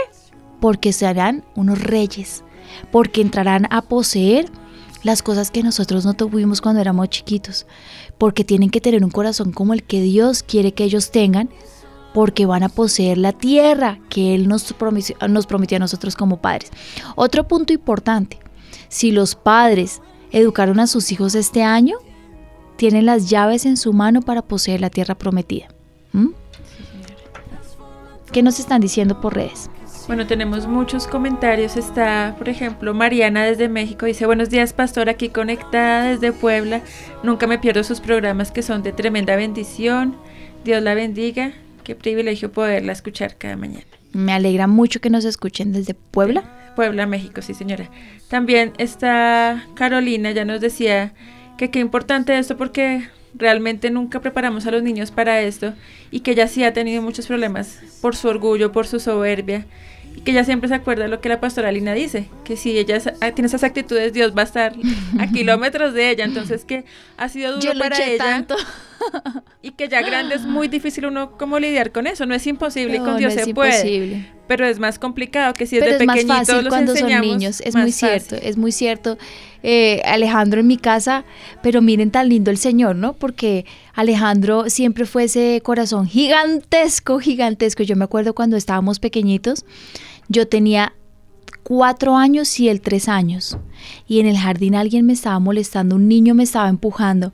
[0.60, 2.44] Porque serán unos reyes,
[2.92, 4.46] porque entrarán a poseer
[5.04, 7.66] las cosas que nosotros no tuvimos cuando éramos chiquitos,
[8.18, 11.50] porque tienen que tener un corazón como el que Dios quiere que ellos tengan,
[12.14, 16.72] porque van a poseer la tierra que Él nos prometió, nos a nosotros como padres.
[17.16, 18.40] Otro punto importante,
[18.88, 21.98] si los padres educaron a sus hijos este año,
[22.78, 25.68] tienen las llaves en su mano para poseer la tierra prometida.
[26.14, 26.30] ¿Mm?
[28.32, 29.70] ¿Qué nos están diciendo por redes?
[30.10, 31.78] Bueno, tenemos muchos comentarios.
[31.78, 34.08] Está, por ejemplo, Mariana desde México.
[34.08, 36.82] Dice, buenos días, pastor, aquí conectada desde Puebla.
[37.22, 40.16] Nunca me pierdo sus programas que son de tremenda bendición.
[40.64, 41.52] Dios la bendiga.
[41.84, 43.86] Qué privilegio poderla escuchar cada mañana.
[44.12, 46.74] Me alegra mucho que nos escuchen desde Puebla.
[46.76, 47.92] Puebla, México, sí, señora.
[48.30, 51.14] También está Carolina, ya nos decía
[51.56, 55.76] que qué importante esto porque realmente nunca preparamos a los niños para esto
[56.10, 59.68] y que ella sí ha tenido muchos problemas por su orgullo, por su soberbia
[60.16, 62.78] y que ella siempre se acuerda de lo que la pastora Lina dice, que si
[62.78, 64.74] ella ah, tiene esas actitudes, Dios va a estar
[65.20, 66.86] a kilómetros de ella, entonces que
[67.18, 68.56] ha sido duro Yo para ella tanto.
[69.62, 73.00] y que ya grande es muy difícil uno cómo lidiar con eso, no es imposible,
[73.00, 74.39] No, con Dios no se puede, imposible.
[74.50, 77.62] Pero es más complicado que si Pero desde es más fácil los cuando son niños,
[77.62, 78.10] es muy fácil.
[78.10, 79.20] cierto, es muy cierto.
[79.62, 81.24] Eh, Alejandro en mi casa,
[81.62, 83.14] pero miren tan lindo el Señor, ¿no?
[83.14, 87.84] Porque Alejandro siempre fue ese corazón gigantesco, gigantesco.
[87.84, 89.66] Yo me acuerdo cuando estábamos pequeñitos,
[90.30, 90.94] yo tenía
[91.62, 93.56] cuatro años y él tres años.
[94.08, 97.34] Y en el jardín alguien me estaba molestando, un niño me estaba empujando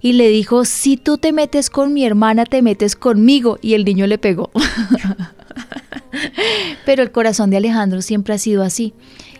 [0.00, 3.58] y le dijo, si tú te metes con mi hermana, te metes conmigo.
[3.60, 4.50] Y el niño le pegó.
[6.86, 8.94] Pero el corazón de Alejandro siempre ha sido así.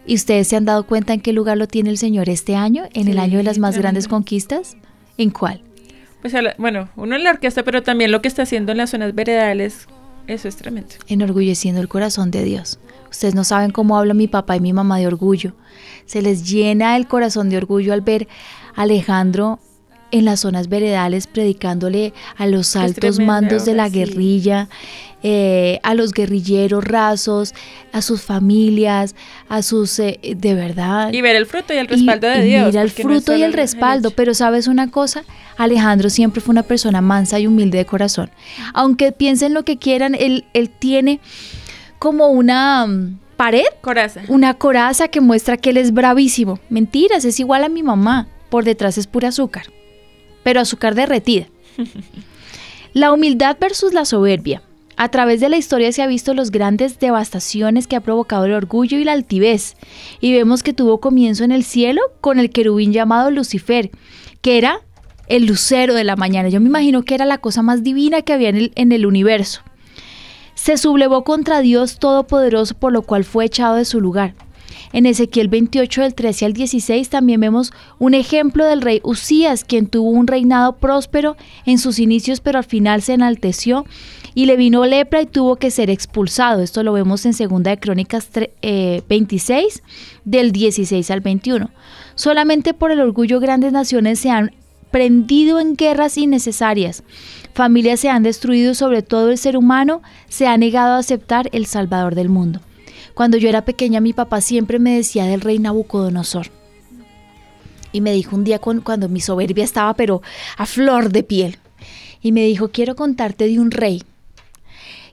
[0.07, 2.85] ¿Y ustedes se han dado cuenta en qué lugar lo tiene el Señor este año?
[2.93, 4.77] ¿En el año de las más grandes conquistas?
[5.17, 5.63] ¿En cuál?
[6.21, 8.91] Pues la- bueno, uno en la orquesta, pero también lo que está haciendo en las
[8.91, 9.87] zonas veredales,
[10.27, 10.91] eso es tremendo.
[11.07, 12.79] enorgulleciendo el corazón de Dios.
[13.11, 15.53] Ustedes no saben cómo habla mi papá y mi mamá de orgullo.
[16.07, 18.27] Se les llena el corazón de orgullo al ver
[18.75, 19.59] a Alejandro
[20.11, 23.95] en las zonas veredales predicándole a los altos mandos de la sí.
[23.95, 24.69] guerrilla,
[25.23, 27.55] eh, a los guerrilleros rasos,
[27.93, 29.15] a sus familias,
[29.49, 29.99] a sus...
[29.99, 31.13] eh, de verdad.
[31.13, 32.67] Y ver el fruto y el Y- respaldo de y Dios.
[32.67, 35.25] Mira el no fruto y el respaldo, pero sabes una cosa,
[35.57, 38.31] Alejandro siempre fue una persona mansa y humilde de corazón.
[38.73, 41.21] Aunque piensen lo que quieran, él, él tiene
[41.99, 44.21] como una mm, pared, Coraza.
[44.29, 46.61] una coraza que muestra que él es bravísimo.
[46.69, 48.29] Mentiras, es igual a mi mamá.
[48.51, 49.65] Por detrás es pura azúcar,
[50.45, 51.47] pero azúcar derretida.
[52.93, 54.63] La humildad versus la soberbia.
[54.97, 58.53] A través de la historia se ha visto las grandes devastaciones que ha provocado el
[58.53, 59.77] orgullo y la altivez,
[60.21, 63.91] y vemos que tuvo comienzo en el cielo con el querubín llamado Lucifer,
[64.41, 64.83] que era
[65.27, 66.49] el lucero de la mañana.
[66.49, 69.07] Yo me imagino que era la cosa más divina que había en el, en el
[69.07, 69.63] universo.
[70.55, 74.35] Se sublevó contra Dios Todopoderoso, por lo cual fue echado de su lugar.
[74.95, 79.89] En Ezequiel 28 del 13 al 16 también vemos un ejemplo del rey Usías, quien
[79.89, 83.87] tuvo un reinado próspero en sus inicios, pero al final se enalteció
[84.37, 86.63] y le vino lepra y tuvo que ser expulsado.
[86.63, 88.31] Esto lo vemos en 2 de Crónicas
[88.63, 89.83] 26
[90.25, 91.71] del 16 al 21.
[92.15, 94.53] Solamente por el orgullo grandes naciones se han
[94.93, 97.03] prendido en guerras innecesarias.
[97.53, 101.67] Familias se han destruido, sobre todo el ser humano se ha negado a aceptar el
[101.67, 102.61] Salvador del mundo.
[103.15, 106.49] Cuando yo era pequeña mi papá siempre me decía del rey Nabucodonosor.
[107.93, 110.21] Y me dijo un día cuando mi soberbia estaba pero
[110.57, 111.59] a flor de piel.
[112.21, 114.03] Y me dijo, quiero contarte de un rey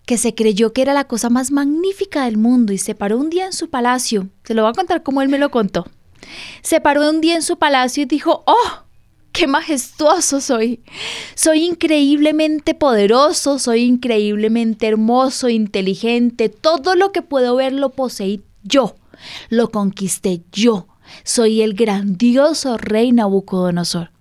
[0.05, 3.29] que se creyó que era la cosa más magnífica del mundo y se paró un
[3.29, 4.29] día en su palacio.
[4.43, 5.87] Se lo voy a contar como él me lo contó.
[6.61, 8.83] Se paró un día en su palacio y dijo, ¡oh!
[9.31, 10.81] ¡Qué majestuoso soy!
[11.35, 16.49] Soy increíblemente poderoso, soy increíblemente hermoso, inteligente.
[16.49, 18.95] Todo lo que puedo ver lo poseí yo,
[19.49, 20.87] lo conquisté yo.
[21.23, 24.11] Soy el grandioso rey Nabucodonosor.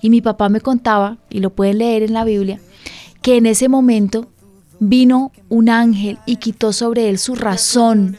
[0.00, 2.60] Y mi papá me contaba, y lo pueden leer en la Biblia,
[3.22, 4.28] que en ese momento
[4.78, 8.16] vino un ángel y quitó sobre él su razón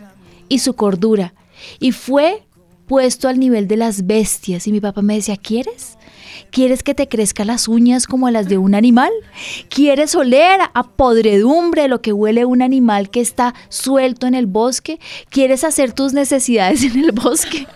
[0.47, 1.33] y su cordura,
[1.79, 2.43] y fue
[2.87, 4.67] puesto al nivel de las bestias.
[4.67, 5.97] Y mi papá me decía, ¿quieres?
[6.51, 9.11] ¿Quieres que te crezcan las uñas como las de un animal?
[9.69, 14.99] ¿Quieres oler a podredumbre lo que huele un animal que está suelto en el bosque?
[15.29, 17.67] ¿Quieres hacer tus necesidades en el bosque?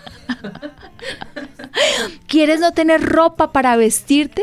[2.26, 4.42] ¿Quieres no tener ropa para vestirte?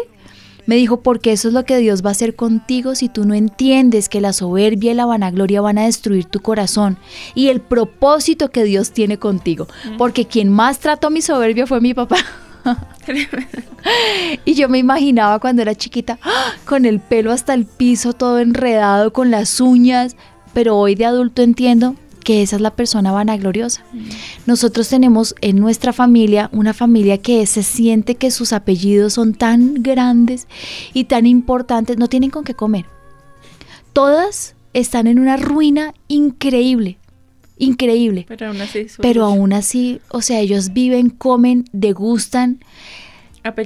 [0.66, 3.34] Me dijo, porque eso es lo que Dios va a hacer contigo si tú no
[3.34, 6.98] entiendes que la soberbia y la vanagloria van a destruir tu corazón
[7.36, 9.68] y el propósito que Dios tiene contigo.
[9.98, 12.18] Porque quien más trató mi soberbia fue mi papá.
[14.46, 16.54] y yo me imaginaba cuando era chiquita, ¡ah!
[16.66, 20.16] con el pelo hasta el piso, todo enredado, con las uñas,
[20.54, 23.84] pero hoy de adulto entiendo que esa es la persona vanagloriosa.
[23.92, 24.10] Mm.
[24.46, 29.84] Nosotros tenemos en nuestra familia una familia que se siente que sus apellidos son tan
[29.84, 30.48] grandes
[30.94, 32.86] y tan importantes, no tienen con qué comer.
[33.92, 36.98] Todas están en una ruina increíble,
[37.58, 38.26] increíble.
[38.28, 42.60] Pero aún así, pero aún así o sea, ellos viven, comen, degustan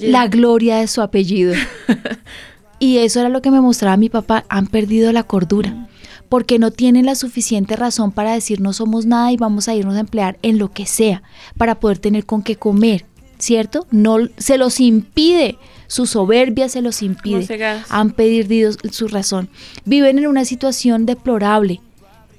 [0.01, 1.53] la gloria de su apellido.
[2.79, 5.87] y eso era lo que me mostraba mi papá, han perdido la cordura.
[6.29, 9.95] Porque no tienen la suficiente razón para decir no somos nada y vamos a irnos
[9.95, 11.23] a emplear en lo que sea
[11.57, 13.05] para poder tener con qué comer,
[13.37, 13.87] ¿cierto?
[13.91, 17.47] No se los impide, su soberbia se los impide.
[17.87, 19.49] Han perdido su razón.
[19.85, 21.79] Viven en una situación deplorable,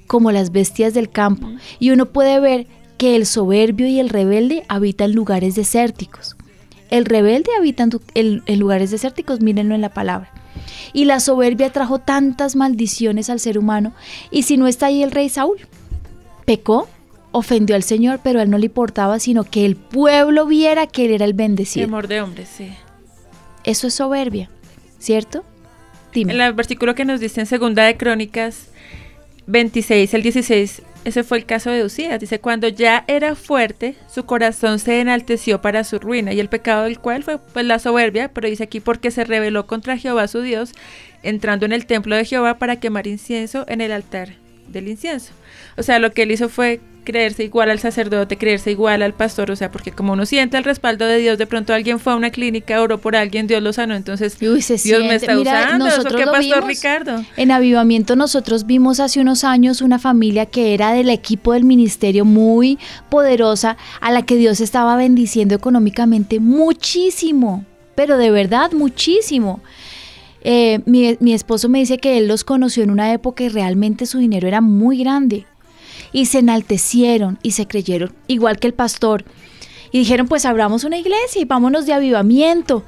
[0.08, 2.66] como las bestias del campo, y uno puede ver
[2.96, 6.36] que el soberbio y el rebelde habitan lugares desérticos.
[6.90, 10.32] El rebelde habita en, en lugares desérticos, mírenlo en la palabra.
[10.92, 13.92] Y la soberbia trajo tantas maldiciones al ser humano.
[14.30, 15.58] Y si no está ahí el rey Saúl,
[16.44, 16.88] pecó,
[17.30, 21.04] ofendió al Señor, pero a él no le importaba, sino que el pueblo viera que
[21.04, 21.86] él era el bendecido.
[21.86, 22.70] Temor de hombres, sí.
[23.64, 24.50] Eso es soberbia,
[24.98, 25.44] ¿cierto?
[26.12, 26.32] Dime.
[26.32, 28.68] En el versículo que nos dice en Segunda de Crónicas
[29.48, 32.20] 26 el 16 ese fue el caso de Usías.
[32.20, 36.84] Dice, cuando ya era fuerte, su corazón se enalteció para su ruina, y el pecado
[36.84, 40.42] del cual fue pues, la soberbia, pero dice aquí porque se rebeló contra Jehová su
[40.42, 40.72] Dios,
[41.22, 44.34] entrando en el templo de Jehová para quemar incienso en el altar
[44.68, 45.32] del incienso.
[45.76, 49.50] O sea, lo que él hizo fue creerse igual al sacerdote, creerse igual al pastor,
[49.50, 52.16] o sea, porque como uno siente el respaldo de Dios, de pronto alguien fue a
[52.16, 56.30] una clínica, oró por alguien, Dios lo sanó, entonces Dios me está usando, nosotros ¿eso
[56.30, 57.24] pastor Ricardo?
[57.38, 62.26] En Avivamiento nosotros vimos hace unos años una familia que era del equipo del ministerio
[62.26, 69.62] muy poderosa, a la que Dios estaba bendiciendo económicamente muchísimo, pero de verdad muchísimo.
[70.42, 74.04] Eh, mi, mi esposo me dice que él los conoció en una época y realmente
[74.04, 75.46] su dinero era muy grande
[76.12, 79.24] y se enaltecieron y se creyeron, igual que el pastor.
[79.90, 82.84] Y dijeron, pues abramos una iglesia y vámonos de avivamiento.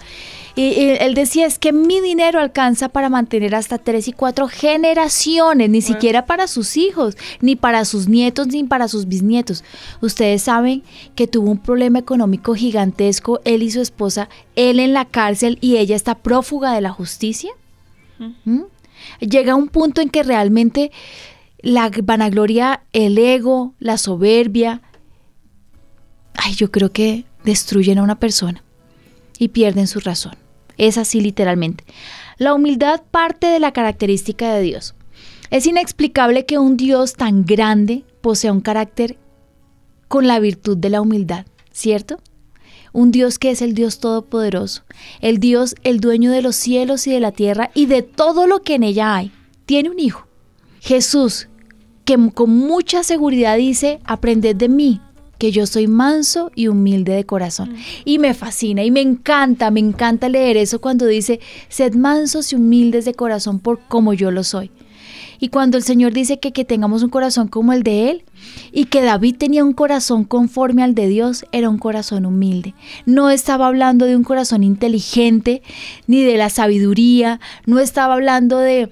[0.57, 5.71] Y, él decía, es que mi dinero alcanza para mantener hasta tres y cuatro generaciones,
[5.71, 9.65] ni siquiera para sus hijos, ni para sus nietos, ni para sus bisnietos.
[10.01, 10.83] Ustedes saben
[11.15, 15.77] que tuvo un problema económico gigantesco, él y su esposa, él en la cárcel y
[15.77, 17.53] ella está prófuga de la justicia.
[18.45, 18.63] ¿Mm?
[19.21, 20.91] Llega un punto en que realmente
[21.63, 24.83] la vanagloria, el ego, la soberbia,
[26.35, 28.63] ay, yo creo que destruyen a una persona
[29.39, 30.35] y pierden su razón.
[30.77, 31.85] Es así literalmente.
[32.39, 34.95] La humildad parte de la característica de Dios.
[35.51, 39.19] Es inexplicable que un Dios tan grande posea un carácter
[40.09, 42.19] con la virtud de la humildad, ¿cierto?
[42.93, 44.83] Un Dios que es el Dios todopoderoso,
[45.21, 48.63] el Dios, el dueño de los cielos y de la tierra y de todo lo
[48.63, 49.33] que en ella hay,
[49.67, 50.27] tiene un hijo.
[50.81, 51.50] Jesús,
[52.11, 55.01] que con mucha seguridad dice, aprended de mí,
[55.39, 57.77] que yo soy manso y humilde de corazón.
[58.05, 61.39] Y me fascina y me encanta, me encanta leer eso cuando dice,
[61.69, 64.73] sed mansos y humildes de corazón por como yo lo soy.
[65.39, 68.25] Y cuando el Señor dice que, que tengamos un corazón como el de Él
[68.73, 72.75] y que David tenía un corazón conforme al de Dios, era un corazón humilde.
[73.07, 75.63] No estaba hablando de un corazón inteligente
[76.09, 78.91] ni de la sabiduría, no estaba hablando de,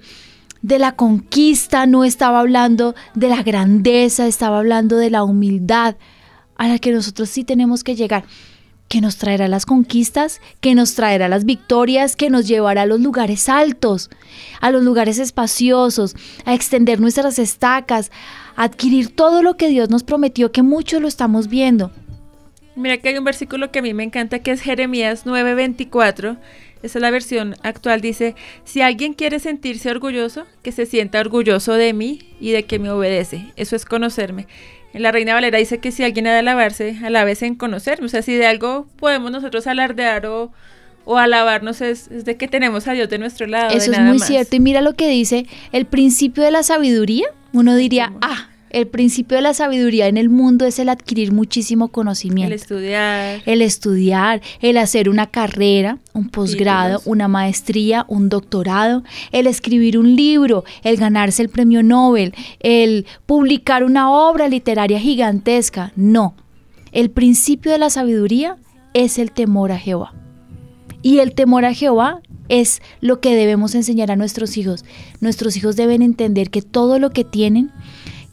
[0.61, 5.95] de la conquista, no estaba hablando de la grandeza, estaba hablando de la humildad
[6.55, 8.25] a la que nosotros sí tenemos que llegar
[8.89, 12.99] que nos traerá las conquistas, que nos traerá las victorias, que nos llevará a los
[12.99, 14.09] lugares altos,
[14.59, 18.11] a los lugares espaciosos, a extender nuestras estacas,
[18.55, 21.91] a adquirir todo lo que Dios nos prometió, que mucho lo estamos viendo.
[22.75, 26.37] Mira que hay un versículo que a mí me encanta que es Jeremías 9:24.
[26.81, 28.01] Esa es la versión actual.
[28.01, 32.79] Dice, si alguien quiere sentirse orgulloso, que se sienta orgulloso de mí y de que
[32.79, 33.51] me obedece.
[33.55, 34.47] Eso es conocerme.
[34.93, 38.05] La Reina Valera dice que si alguien ha de alabarse, alabes en conocerme.
[38.05, 40.51] O sea, si de algo podemos nosotros alardear o,
[41.05, 43.75] o alabarnos es, de que tenemos a Dios de nuestro lado.
[43.75, 44.55] Eso es muy cierto.
[44.55, 47.27] Y mira lo que dice el principio de la sabiduría.
[47.51, 51.89] Uno diría, ah, el principio de la sabiduría en el mundo es el adquirir muchísimo
[51.89, 52.53] conocimiento.
[52.53, 53.41] El estudiar.
[53.45, 60.15] El estudiar, el hacer una carrera, un posgrado, una maestría, un doctorado, el escribir un
[60.15, 65.91] libro, el ganarse el premio Nobel, el publicar una obra literaria gigantesca.
[65.95, 66.35] No.
[66.91, 68.57] El principio de la sabiduría
[68.93, 70.13] es el temor a Jehová.
[71.01, 74.83] Y el temor a Jehová es lo que debemos enseñar a nuestros hijos.
[75.21, 77.71] Nuestros hijos deben entender que todo lo que tienen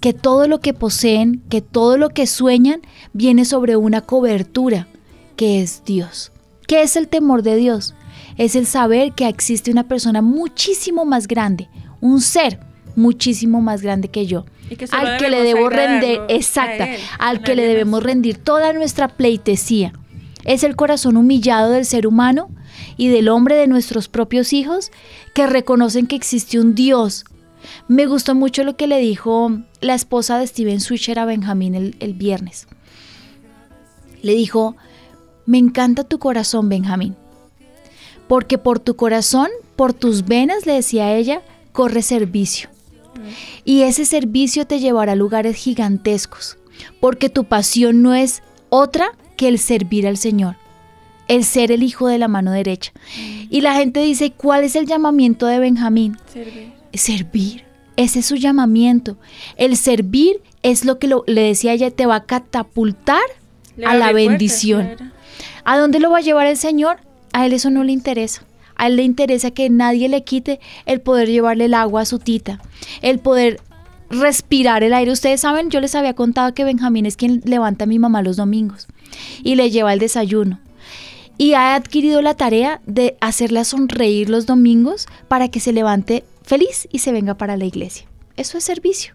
[0.06, 2.80] que todo lo que poseen, que todo lo que sueñan,
[3.12, 4.86] viene sobre una cobertura,
[5.34, 6.30] que es Dios.
[6.68, 7.96] ¿Qué es el temor de Dios?
[8.38, 11.68] Es el saber que existe una persona muchísimo más grande,
[12.00, 12.60] un ser
[12.94, 14.44] muchísimo más grande que yo,
[14.92, 16.86] al que le debo rendir, exacta,
[17.18, 19.92] al que le debemos rendir toda nuestra pleitesía.
[20.44, 22.48] Es el corazón humillado del ser humano
[22.96, 24.92] y del hombre de nuestros propios hijos
[25.34, 27.24] que reconocen que existe un Dios
[27.88, 29.50] me gustó mucho lo que le dijo
[29.80, 32.66] la esposa de Steven Switcher a Benjamín el, viernes.
[34.22, 34.76] Le dijo,
[35.44, 37.16] me encanta tu corazón, Benjamín,
[38.28, 41.42] porque por tu corazón, por tus venas, le decía ella,
[41.72, 42.70] corre servicio.
[43.64, 46.58] Y ese servicio te llevará a lugares gigantescos,
[47.00, 50.56] porque tu pasión no es otra que el servir al Señor,
[51.28, 52.92] el ser el hijo de la mano derecha.
[53.50, 56.18] Y la gente dice, ¿cuál es el llamamiento de Benjamín?
[56.32, 57.64] Servir servir.
[57.96, 59.16] Ese es su llamamiento.
[59.56, 63.22] El servir es lo que le decía ella, te va a catapultar
[63.84, 65.12] a la bendición.
[65.64, 66.98] ¿A dónde lo va a llevar el Señor?
[67.32, 68.42] A él eso no le interesa.
[68.76, 72.18] A él le interesa que nadie le quite el poder llevarle el agua a su
[72.18, 72.60] tita,
[73.00, 73.60] el poder
[74.10, 75.10] respirar el aire.
[75.10, 78.36] Ustedes saben, yo les había contado que Benjamín es quien levanta a mi mamá los
[78.36, 78.86] domingos
[79.42, 80.60] y le lleva el desayuno.
[81.38, 86.88] Y ha adquirido la tarea de hacerla sonreír los domingos para que se levante feliz
[86.90, 88.06] y se venga para la iglesia.
[88.36, 89.14] Eso es servicio.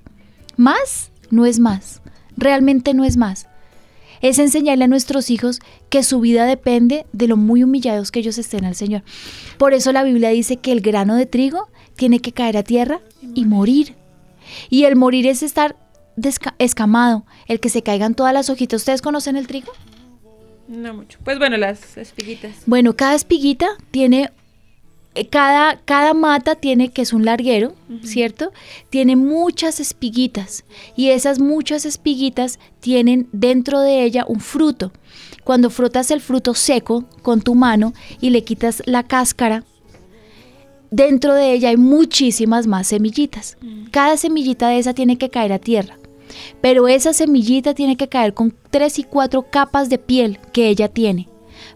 [0.57, 2.01] Más no es más.
[2.37, 3.47] Realmente no es más.
[4.21, 5.59] Es enseñarle a nuestros hijos
[5.89, 9.01] que su vida depende de lo muy humillados que ellos estén al Señor.
[9.57, 13.01] Por eso la Biblia dice que el grano de trigo tiene que caer a tierra
[13.33, 13.95] y morir.
[14.69, 15.75] Y el morir es estar
[16.59, 18.81] escamado, el que se caigan todas las hojitas.
[18.81, 19.71] ¿Ustedes conocen el trigo?
[20.67, 21.17] No mucho.
[21.23, 22.51] Pues bueno, las espiguitas.
[22.65, 24.29] Bueno, cada espiguita tiene
[25.29, 28.51] cada, cada mata tiene, que es un larguero, ¿cierto?
[28.89, 30.63] Tiene muchas espiguitas
[30.95, 34.91] y esas muchas espiguitas tienen dentro de ella un fruto.
[35.43, 39.65] Cuando frotas el fruto seco con tu mano y le quitas la cáscara,
[40.91, 43.57] dentro de ella hay muchísimas más semillitas.
[43.61, 43.87] Mm.
[43.91, 45.97] Cada semillita de esa tiene que caer a tierra.
[46.61, 50.87] Pero esa semillita tiene que caer con tres y cuatro capas de piel que ella
[50.87, 51.27] tiene,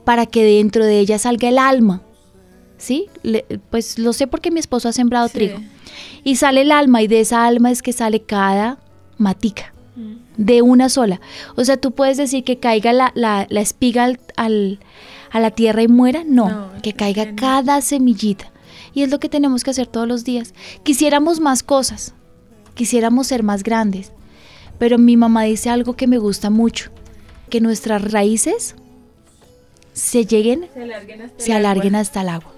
[0.05, 2.01] para que dentro de ella salga el alma,
[2.77, 3.07] ¿sí?
[3.69, 5.59] pues lo sé porque mi esposo ha sembrado trigo.
[6.23, 8.79] Y sale el alma y de esa alma es que sale cada
[9.17, 10.13] matica, mm.
[10.37, 11.21] de una sola.
[11.55, 14.79] O sea, tú puedes decir que caiga la, la, espiga al,
[15.31, 16.23] a la tierra y muera.
[16.25, 18.51] No, que caiga cada semillita.
[18.93, 20.53] Y es lo que tenemos que hacer todos los días.
[20.83, 22.13] Quisiéramos más cosas,
[22.73, 24.11] quisiéramos ser más grandes.
[24.79, 26.91] Pero mi mamá dice algo que me gusta mucho,
[27.49, 28.75] que nuestras raíces
[29.93, 30.67] se lleguen,
[31.37, 32.54] se alarguen hasta el agua.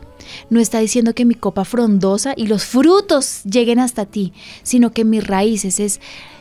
[0.49, 5.05] No está diciendo que mi copa frondosa y los frutos lleguen hasta ti, sino que
[5.05, 5.99] mis raíces es...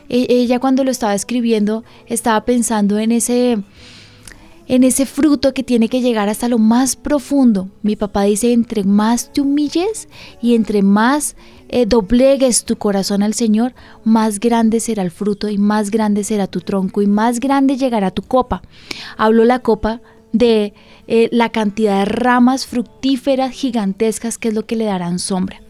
[0.09, 3.57] E, ella cuando lo estaba escribiendo estaba pensando en ese
[4.67, 7.69] en ese fruto que tiene que llegar hasta lo más profundo.
[7.81, 10.09] Mi papá dice, entre más te humilles
[10.41, 11.35] y entre más
[11.69, 13.73] eh, doblegues tu corazón al Señor,
[14.03, 18.11] más grande será el fruto y más grande será tu tronco y más grande llegará
[18.11, 18.61] tu copa.
[19.17, 20.01] Hablo la copa
[20.33, 20.73] de
[21.07, 25.61] eh, la cantidad de ramas fructíferas gigantescas que es lo que le darán sombra.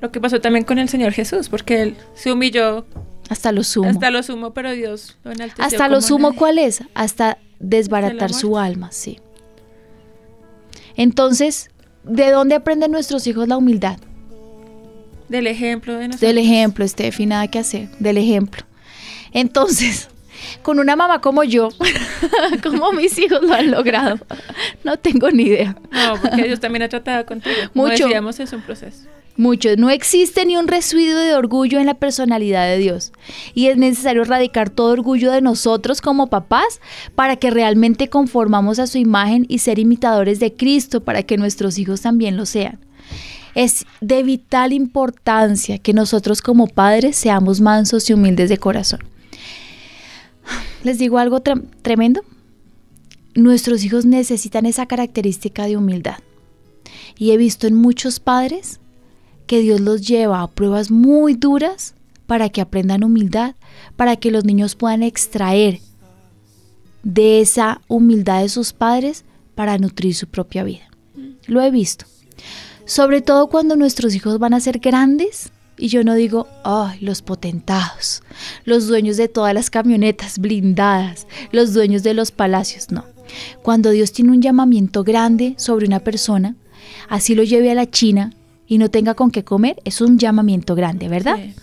[0.00, 2.86] Lo que pasó también con el Señor Jesús, porque él se humilló
[3.28, 3.88] hasta lo sumo.
[3.88, 5.64] Hasta lo sumo, pero Dios lo enalteció.
[5.64, 6.38] Hasta lo sumo, nadie.
[6.38, 6.82] ¿cuál es?
[6.94, 9.20] Hasta desbaratar su alma, sí.
[10.96, 11.70] Entonces,
[12.02, 13.98] ¿de dónde aprenden nuestros hijos la humildad?
[15.28, 16.20] Del ejemplo de nosotros.
[16.20, 18.64] Del ejemplo, Steffi, nada que hacer, del ejemplo.
[19.32, 20.08] Entonces,
[20.62, 21.68] con una mamá como yo,
[22.62, 24.18] como mis hijos lo han logrado,
[24.84, 25.76] no tengo ni idea.
[25.90, 27.56] No, porque Dios también ha tratado contigo.
[27.72, 28.04] Como Mucho.
[28.04, 29.08] decíamos, es un proceso.
[29.36, 29.78] Muchos.
[29.78, 33.12] No existe ni un residuo de orgullo en la personalidad de Dios.
[33.54, 36.80] Y es necesario erradicar todo orgullo de nosotros como papás
[37.14, 41.78] para que realmente conformamos a su imagen y ser imitadores de Cristo para que nuestros
[41.78, 42.80] hijos también lo sean.
[43.54, 49.00] Es de vital importancia que nosotros como padres seamos mansos y humildes de corazón.
[50.82, 52.22] Les digo algo tre- tremendo.
[53.34, 56.16] Nuestros hijos necesitan esa característica de humildad.
[57.16, 58.80] Y he visto en muchos padres
[59.46, 61.94] que Dios los lleva a pruebas muy duras
[62.26, 63.54] para que aprendan humildad,
[63.96, 65.80] para que los niños puedan extraer
[67.02, 69.24] de esa humildad de sus padres
[69.54, 70.88] para nutrir su propia vida.
[71.46, 72.04] Lo he visto.
[72.84, 75.50] Sobre todo cuando nuestros hijos van a ser grandes
[75.80, 78.22] y yo no digo, ay, los potentados,
[78.64, 83.04] los dueños de todas las camionetas blindadas, los dueños de los palacios, no.
[83.62, 86.56] Cuando Dios tiene un llamamiento grande sobre una persona,
[87.08, 88.34] así lo lleve a la China
[88.66, 91.36] y no tenga con qué comer, es un llamamiento grande, ¿verdad?
[91.36, 91.54] Sí.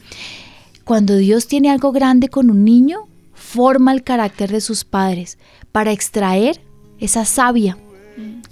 [0.83, 5.37] Cuando Dios tiene algo grande con un niño, forma el carácter de sus padres
[5.71, 6.59] para extraer
[6.99, 7.77] esa savia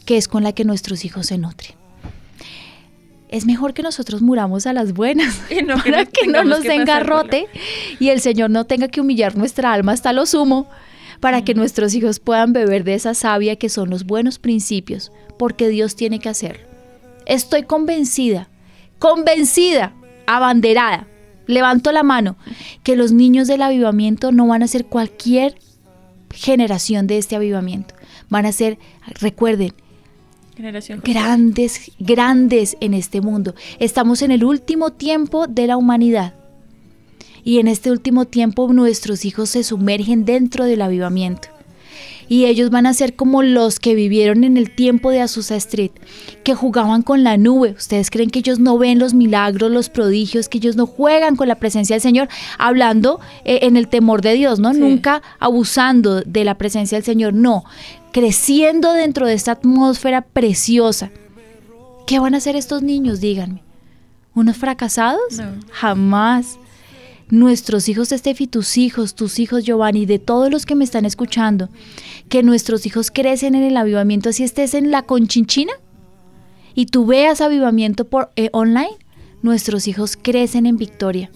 [0.06, 1.85] que es con la que nuestros hijos se nutren.
[3.30, 6.44] Es mejor que nosotros muramos a las buenas Y no que para nos que no
[6.44, 7.48] nos que den pasar por la- garrote
[8.00, 10.70] y el Señor no tenga que humillar nuestra alma hasta lo sumo
[11.20, 15.70] para que nuestros hijos puedan beber de esa savia que son los buenos principios, porque
[15.70, 16.68] Dios tiene que hacerlo.
[17.26, 18.50] Estoy convencida,
[19.00, 19.94] convencida,
[20.28, 21.08] abanderada,
[21.48, 22.36] levanto la mano,
[22.84, 25.58] que los niños del avivamiento no van a ser cualquier
[26.32, 27.96] generación de este avivamiento.
[28.30, 28.78] Van a ser,
[29.20, 29.74] recuerden,
[31.04, 33.56] Grandes, grandes en este mundo.
[33.80, 36.34] Estamos en el último tiempo de la humanidad.
[37.44, 41.55] Y en este último tiempo nuestros hijos se sumergen dentro del avivamiento.
[42.28, 45.92] Y ellos van a ser como los que vivieron en el tiempo de Azusa Street,
[46.44, 47.76] que jugaban con la nube.
[47.78, 51.48] ¿Ustedes creen que ellos no ven los milagros, los prodigios, que ellos no juegan con
[51.48, 52.28] la presencia del Señor?
[52.58, 54.74] Hablando eh, en el temor de Dios, ¿no?
[54.74, 54.80] Sí.
[54.80, 57.64] Nunca abusando de la presencia del Señor, no.
[58.12, 61.12] Creciendo dentro de esta atmósfera preciosa.
[62.08, 63.20] ¿Qué van a hacer estos niños?
[63.20, 63.64] Díganme.
[64.34, 65.38] ¿Unos fracasados?
[65.38, 65.60] No.
[65.72, 66.60] Jamás.
[67.30, 71.70] Nuestros hijos, Estefi, tus hijos, tus hijos, Giovanni, de todos los que me están escuchando,
[72.30, 75.74] que nuestros hijos crecen en el avivamiento, así estés en la conchinchina
[76.76, 78.98] y tú veas avivamiento por eh, online,
[79.42, 81.32] nuestros hijos crecen en victoria,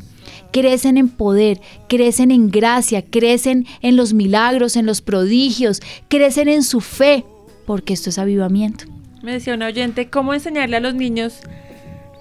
[0.52, 6.62] crecen en poder, crecen en gracia, crecen en los milagros, en los prodigios, crecen en
[6.62, 7.26] su fe,
[7.66, 8.86] porque esto es avivamiento.
[9.24, 11.40] Me decía una oyente, ¿cómo enseñarle a los niños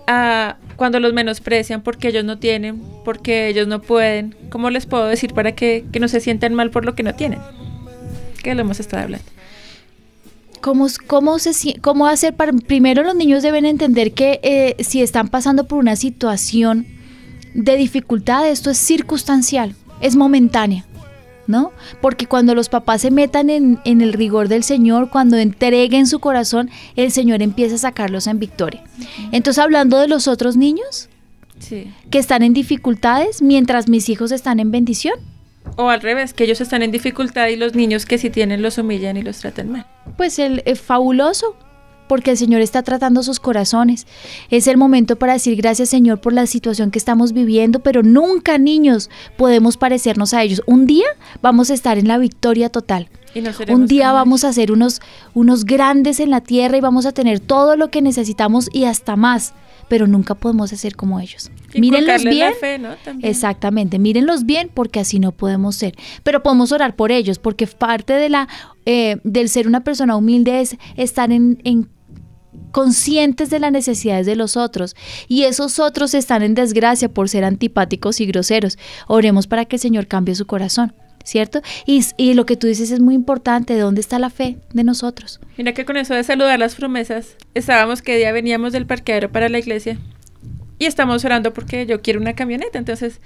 [0.07, 4.37] a cuando los menosprecian porque ellos no tienen, porque ellos no pueden?
[4.49, 7.17] ¿Cómo les puedo decir para que, que no se sientan mal por lo que no
[7.17, 7.41] tienen?
[8.45, 9.27] Que lo hemos estado hablando.
[10.61, 12.53] ¿Cómo, cómo, se, cómo hacer para...
[12.53, 16.87] Primero los niños deben entender que eh, si están pasando por una situación
[17.55, 20.87] de dificultad, esto es circunstancial, es momentánea,
[21.49, 21.73] ¿no?
[22.01, 26.21] Porque cuando los papás se metan en, en el rigor del Señor, cuando entreguen su
[26.21, 28.85] corazón, el Señor empieza a sacarlos en victoria.
[29.33, 31.09] Entonces, hablando de los otros niños
[31.59, 31.93] Sí.
[32.11, 35.15] que están en dificultades, mientras mis hijos están en bendición,
[35.77, 38.79] O al revés, que ellos están en dificultad y los niños que sí tienen los
[38.79, 39.87] humillan y los tratan mal.
[40.17, 41.57] pues el, fabuloso,
[42.09, 44.07] porque el Señor está tratando sus corazones.
[44.51, 48.59] Es el momento para decir gracias Señor por la situación que estamos viviendo, pero nunca
[48.59, 50.63] niños podemos parecernos a ellos.
[50.67, 51.07] Un día
[51.43, 53.09] vamos a estar en la victoria total.
[53.35, 55.01] Y no seremos Un día vamos a ser unos,
[55.35, 59.17] unos grandes en la tierra y vamos a tener todo lo que necesitamos y hasta
[59.17, 59.53] más,
[59.89, 61.51] pero nunca podemos ser como ellos.
[61.75, 62.53] Y Mírenlos la bien.
[62.59, 62.95] fe, ¿no?
[63.05, 63.31] También.
[63.31, 65.95] Exactamente, mírenlos bien porque así no podemos ser.
[66.23, 68.49] Pero podemos orar por ellos porque parte de la,
[68.87, 71.89] eh, del ser una persona humilde es estar en, en
[72.79, 74.95] conscientes de las necesidades de los otros
[75.27, 78.79] y esos otros están en desgracia por ser antipáticos y groseros.
[79.09, 80.93] Oremos para que el Señor cambie su corazón.
[81.25, 81.61] ¿cierto?
[81.85, 85.41] Y, y lo que tú dices es muy importante, ¿dónde está la fe de nosotros?
[85.59, 89.49] Mira que con eso de saludar las promesas, estábamos que día veníamos del parqueadero para
[89.49, 89.99] la iglesia
[90.79, 93.21] y estamos orando porque yo quiero una camioneta, entonces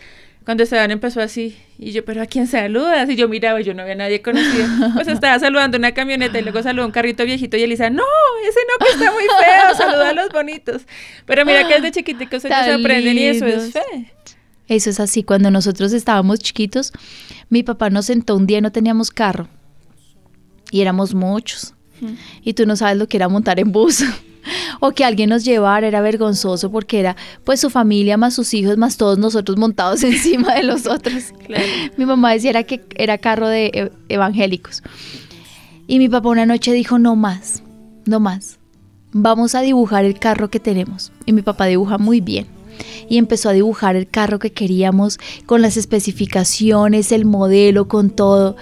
[0.44, 3.08] cuando Esteban empezó así, y yo, pero ¿a quién saludas?
[3.08, 4.66] Y yo miraba, y yo no había nadie conocido.
[4.94, 8.02] Pues estaba saludando una camioneta y luego saludó un carrito viejito y Elisa, no,
[8.48, 10.82] ese no que está muy feo, saluda a los bonitos.
[11.26, 14.12] Pero mira que desde chiquiticos ellos aprenden y eso es fe.
[14.68, 16.92] Eso es así, cuando nosotros estábamos chiquitos,
[17.48, 19.48] mi papá nos sentó un día, no teníamos carro,
[20.70, 21.74] y éramos muchos,
[22.42, 24.04] y tú no sabes lo que era montar en bus.
[24.80, 28.76] O que alguien nos llevara era vergonzoso porque era pues su familia más sus hijos
[28.76, 31.32] más todos nosotros montados encima de los otros.
[31.46, 31.64] Claro.
[31.96, 34.82] Mi mamá decía era que era carro de e- evangélicos.
[35.86, 37.62] Y mi papá una noche dijo, no más,
[38.06, 38.58] no más.
[39.12, 41.12] Vamos a dibujar el carro que tenemos.
[41.26, 42.46] Y mi papá dibuja muy bien.
[43.08, 48.56] Y empezó a dibujar el carro que queríamos con las especificaciones, el modelo, con todo.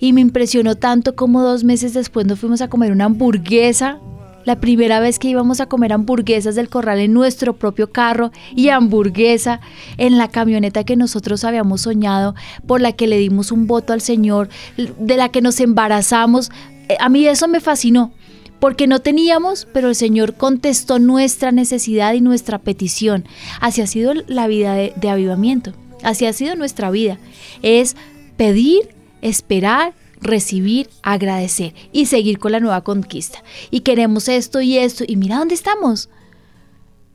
[0.00, 4.00] Y me impresionó tanto como dos meses después nos fuimos a comer una hamburguesa.
[4.44, 8.70] La primera vez que íbamos a comer hamburguesas del corral en nuestro propio carro y
[8.70, 9.60] hamburguesa
[9.98, 12.34] en la camioneta que nosotros habíamos soñado,
[12.66, 16.50] por la que le dimos un voto al Señor, de la que nos embarazamos.
[16.88, 18.12] Eh, A mí eso me fascinó,
[18.58, 23.24] porque no teníamos, pero el Señor contestó nuestra necesidad y nuestra petición.
[23.60, 25.72] Así ha sido la vida de, de avivamiento,
[26.02, 27.18] así ha sido nuestra vida.
[27.62, 27.96] Es
[28.36, 28.88] pedir,
[29.20, 33.42] esperar, recibir, agradecer y seguir con la nueva conquista.
[33.70, 36.08] Y queremos esto y esto, y mira dónde estamos.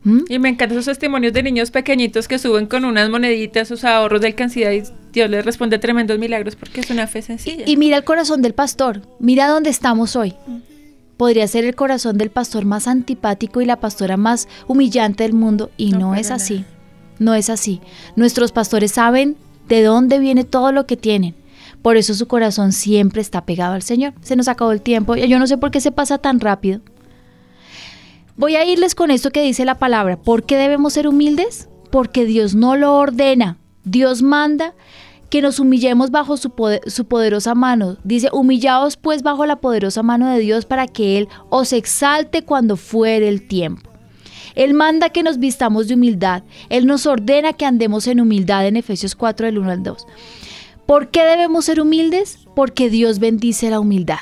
[0.03, 0.19] ¿Mm?
[0.29, 4.21] Y me encantan esos testimonios de niños pequeñitos que suben con unas moneditas sus ahorros
[4.21, 7.63] de alcancía y Dios les responde tremendos milagros porque es una fe sencilla.
[7.65, 10.35] Y mira el corazón del pastor, mira dónde estamos hoy.
[11.17, 15.71] Podría ser el corazón del pastor más antipático y la pastora más humillante del mundo
[15.75, 16.63] y No, es así.
[17.19, 17.81] No es así.
[18.15, 19.35] Nuestros pastores saben
[19.67, 21.35] de dónde viene todo lo que tienen.
[21.81, 24.13] Por eso su corazón siempre está pegado al Señor.
[24.21, 25.15] Se nos acabó el tiempo.
[25.15, 26.81] Yo no sé por qué se pasa tan rápido.
[28.35, 30.17] Voy a irles con esto que dice la palabra.
[30.17, 31.69] ¿Por qué debemos ser humildes?
[31.89, 33.57] Porque Dios no lo ordena.
[33.83, 34.73] Dios manda
[35.29, 36.53] que nos humillemos bajo su,
[36.87, 37.97] su poderosa mano.
[38.03, 42.77] Dice, humillaos pues bajo la poderosa mano de Dios para que Él os exalte cuando
[42.77, 43.89] fuere el tiempo.
[44.55, 46.43] Él manda que nos vistamos de humildad.
[46.69, 50.07] Él nos ordena que andemos en humildad en Efesios 4 del 1 al 2.
[50.87, 52.39] ¿Por qué debemos ser humildes?
[52.55, 54.19] Porque Dios bendice la humildad.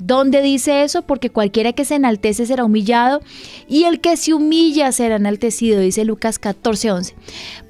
[0.00, 1.02] ¿Dónde dice eso?
[1.02, 3.20] Porque cualquiera que se enaltece será humillado
[3.66, 7.14] y el que se humilla será enaltecido, dice Lucas 14, 11.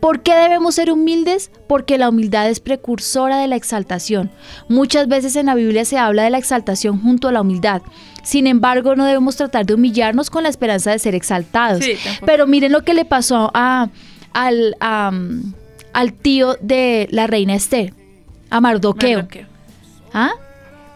[0.01, 1.51] ¿Por qué debemos ser humildes?
[1.69, 4.31] Porque la humildad es precursora de la exaltación.
[4.69, 7.81] Muchas veces en la Biblia se habla de la exaltación junto a la humildad.
[8.25, 11.83] Sin embargo, no debemos tratar de humillarnos con la esperanza de ser exaltados.
[11.83, 11.95] Sí.
[12.27, 13.89] Pero miren lo que le pasó a,
[14.35, 15.13] al, a,
[15.95, 17.95] al tío de la reina Esther,
[18.51, 19.19] a Mardoqueo.
[19.19, 19.47] Mardoqueo.
[20.13, 20.33] ¿Ah?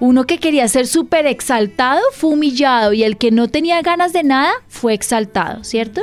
[0.00, 4.24] Uno que quería ser súper exaltado fue humillado y el que no tenía ganas de
[4.24, 6.02] nada fue exaltado, ¿cierto?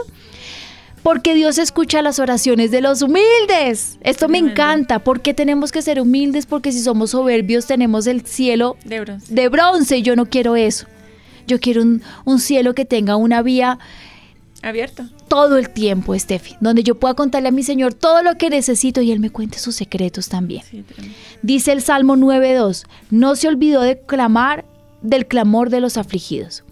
[1.04, 3.98] Porque Dios escucha las oraciones de los humildes.
[4.02, 5.00] Esto me encanta.
[5.00, 6.46] ¿Por qué tenemos que ser humildes?
[6.46, 9.34] Porque si somos soberbios tenemos el cielo De bronce.
[9.34, 10.88] de bronce y yo no quiero eso.
[11.48, 13.80] Yo quiero un, un cielo que tenga una vía
[14.62, 15.04] Abierto.
[15.30, 19.02] Todo el tiempo, Steffi, donde yo pueda contarle a mi Señor todo lo que necesito
[19.02, 20.64] y Él me cuente sus secretos también.
[20.70, 20.84] Sí.
[21.42, 24.66] Dice el Salmo 9.2, no se olvidó de clamar
[25.02, 26.64] del clamor de los afligidos.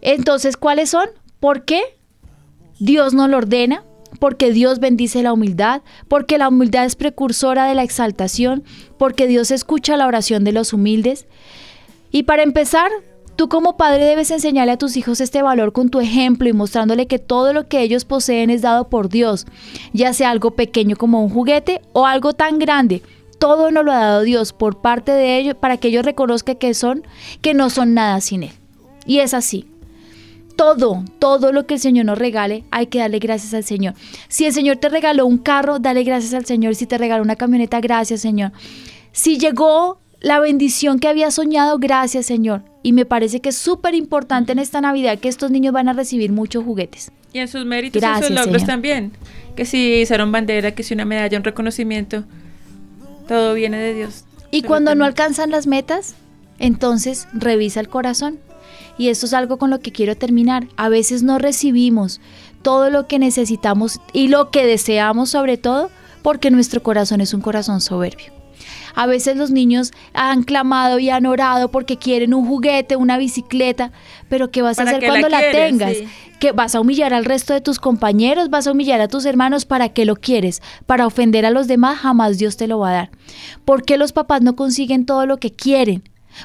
[0.00, 1.08] Entonces, ¿cuáles son?
[1.38, 1.82] ¿Por qué?
[2.78, 3.84] Dios no lo ordena,
[4.18, 8.64] porque Dios bendice la humildad, porque la humildad es precursora de la exaltación,
[8.98, 11.26] porque Dios escucha la oración de los humildes.
[12.10, 12.90] Y para empezar,
[13.40, 17.06] tú como padre debes enseñarle a tus hijos este valor con tu ejemplo y mostrándole
[17.06, 19.46] que todo lo que ellos poseen es dado por Dios,
[19.94, 23.00] ya sea algo pequeño como un juguete o algo tan grande.
[23.38, 26.74] Todo nos lo ha dado Dios por parte de ellos para que ellos reconozcan que
[26.74, 27.02] son,
[27.40, 28.52] que no son nada sin Él.
[29.06, 29.64] Y es así.
[30.54, 33.94] Todo, todo lo que el Señor nos regale, hay que darle gracias al Señor.
[34.28, 36.74] Si el Señor te regaló un carro, dale gracias al Señor.
[36.74, 38.52] Si te regaló una camioneta, gracias, Señor.
[39.12, 42.62] Si llegó la bendición que había soñado, gracias, Señor.
[42.82, 45.94] Y me parece que es súper importante en esta Navidad que estos niños van a
[45.94, 47.10] recibir muchos juguetes.
[47.32, 48.66] Y en sus méritos y Gracias, sus logros Señor.
[48.66, 49.12] también.
[49.56, 52.24] Que si hicieron bandera, que si una medalla, un reconocimiento,
[53.28, 54.24] todo viene de Dios.
[54.50, 56.14] Y cuando no alcanzan las metas,
[56.58, 58.38] entonces revisa el corazón.
[58.98, 60.66] Y esto es algo con lo que quiero terminar.
[60.76, 62.20] A veces no recibimos
[62.60, 65.90] todo lo que necesitamos y lo que deseamos sobre todo
[66.22, 68.39] porque nuestro corazón es un corazón soberbio.
[68.94, 73.92] A veces los niños han clamado y han orado porque quieren un juguete, una bicicleta,
[74.28, 75.96] pero ¿qué vas a ¿Para hacer la cuando la, tengas?
[75.96, 76.08] Sí.
[76.38, 79.64] que vas a humillar al resto de tus compañeros, vas a humillar a tus hermanos,
[79.64, 80.62] ¿para qué lo quieres?
[80.86, 83.10] Para ofender a los demás, jamás Dios te lo va a dar.
[83.64, 86.02] ¿Por qué los papás no consiguen todo lo que quieren?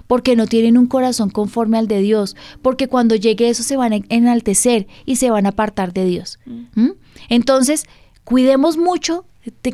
[0.07, 3.93] Porque no tienen un corazón conforme al de Dios, porque cuando llegue eso se van
[3.93, 6.39] a enaltecer y se van a apartar de Dios.
[6.73, 6.91] ¿Mm?
[7.29, 7.85] Entonces,
[8.23, 9.25] cuidemos mucho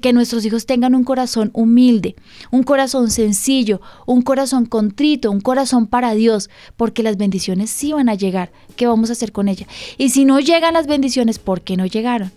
[0.01, 2.15] que nuestros hijos tengan un corazón humilde,
[2.51, 8.09] un corazón sencillo, un corazón contrito, un corazón para Dios, porque las bendiciones sí van
[8.09, 8.51] a llegar.
[8.75, 9.67] ¿Qué vamos a hacer con ella?
[9.97, 12.31] Y si no llegan las bendiciones, ¿por qué no llegaron?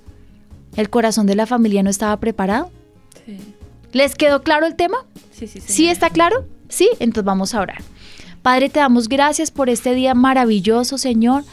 [0.77, 2.71] ¿El corazón de la familia no estaba preparado?
[3.27, 3.39] Sí.
[3.93, 4.99] ¿Les quedó claro el tema?
[5.33, 6.45] Sí, sí, ¿Sí está claro?
[6.69, 7.83] Sí, entonces vamos a orar.
[8.43, 11.45] Padre, te damos gracias por este día maravilloso, Señor.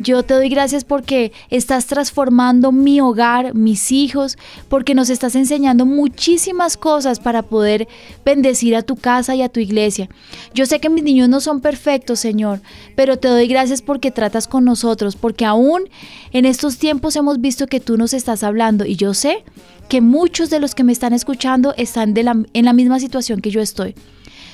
[0.00, 4.38] Yo te doy gracias porque estás transformando mi hogar, mis hijos,
[4.68, 7.88] porque nos estás enseñando muchísimas cosas para poder
[8.24, 10.08] bendecir a tu casa y a tu iglesia.
[10.54, 12.60] Yo sé que mis niños no son perfectos, Señor,
[12.94, 15.88] pero te doy gracias porque tratas con nosotros, porque aún
[16.32, 19.44] en estos tiempos hemos visto que tú nos estás hablando y yo sé
[19.88, 23.60] que muchos de los que me están escuchando están en la misma situación que yo
[23.60, 23.96] estoy.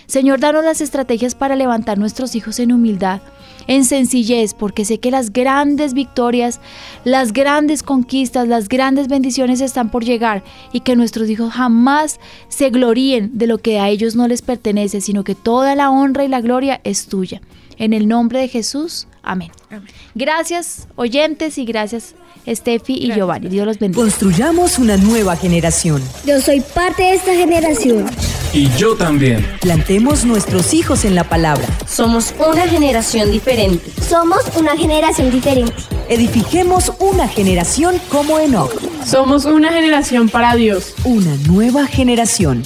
[0.06, 3.20] Señor, danos las estrategias para levantar nuestros hijos en humildad
[3.66, 6.60] en sencillez, porque sé que las grandes victorias,
[7.04, 10.42] las grandes conquistas, las grandes bendiciones están por llegar
[10.72, 15.00] y que nuestros hijos jamás se gloríen de lo que a ellos no les pertenece,
[15.00, 17.40] sino que toda la honra y la gloria es tuya.
[17.76, 19.50] En el nombre de Jesús, amén.
[20.14, 22.14] Gracias oyentes y gracias
[22.46, 23.48] Steffi y Giovanni.
[23.48, 24.02] Dios los bendiga.
[24.02, 26.02] Construyamos una nueva generación.
[26.26, 28.06] Yo soy parte de esta generación.
[28.52, 29.44] Y yo también.
[29.60, 31.66] Plantemos nuestros hijos en la palabra.
[31.88, 33.90] Somos una generación diferente.
[34.00, 35.72] Somos una generación diferente.
[36.08, 38.72] Edifiquemos una generación como Enoch.
[39.04, 40.94] Somos una generación para Dios.
[41.04, 42.62] Una nueva generación.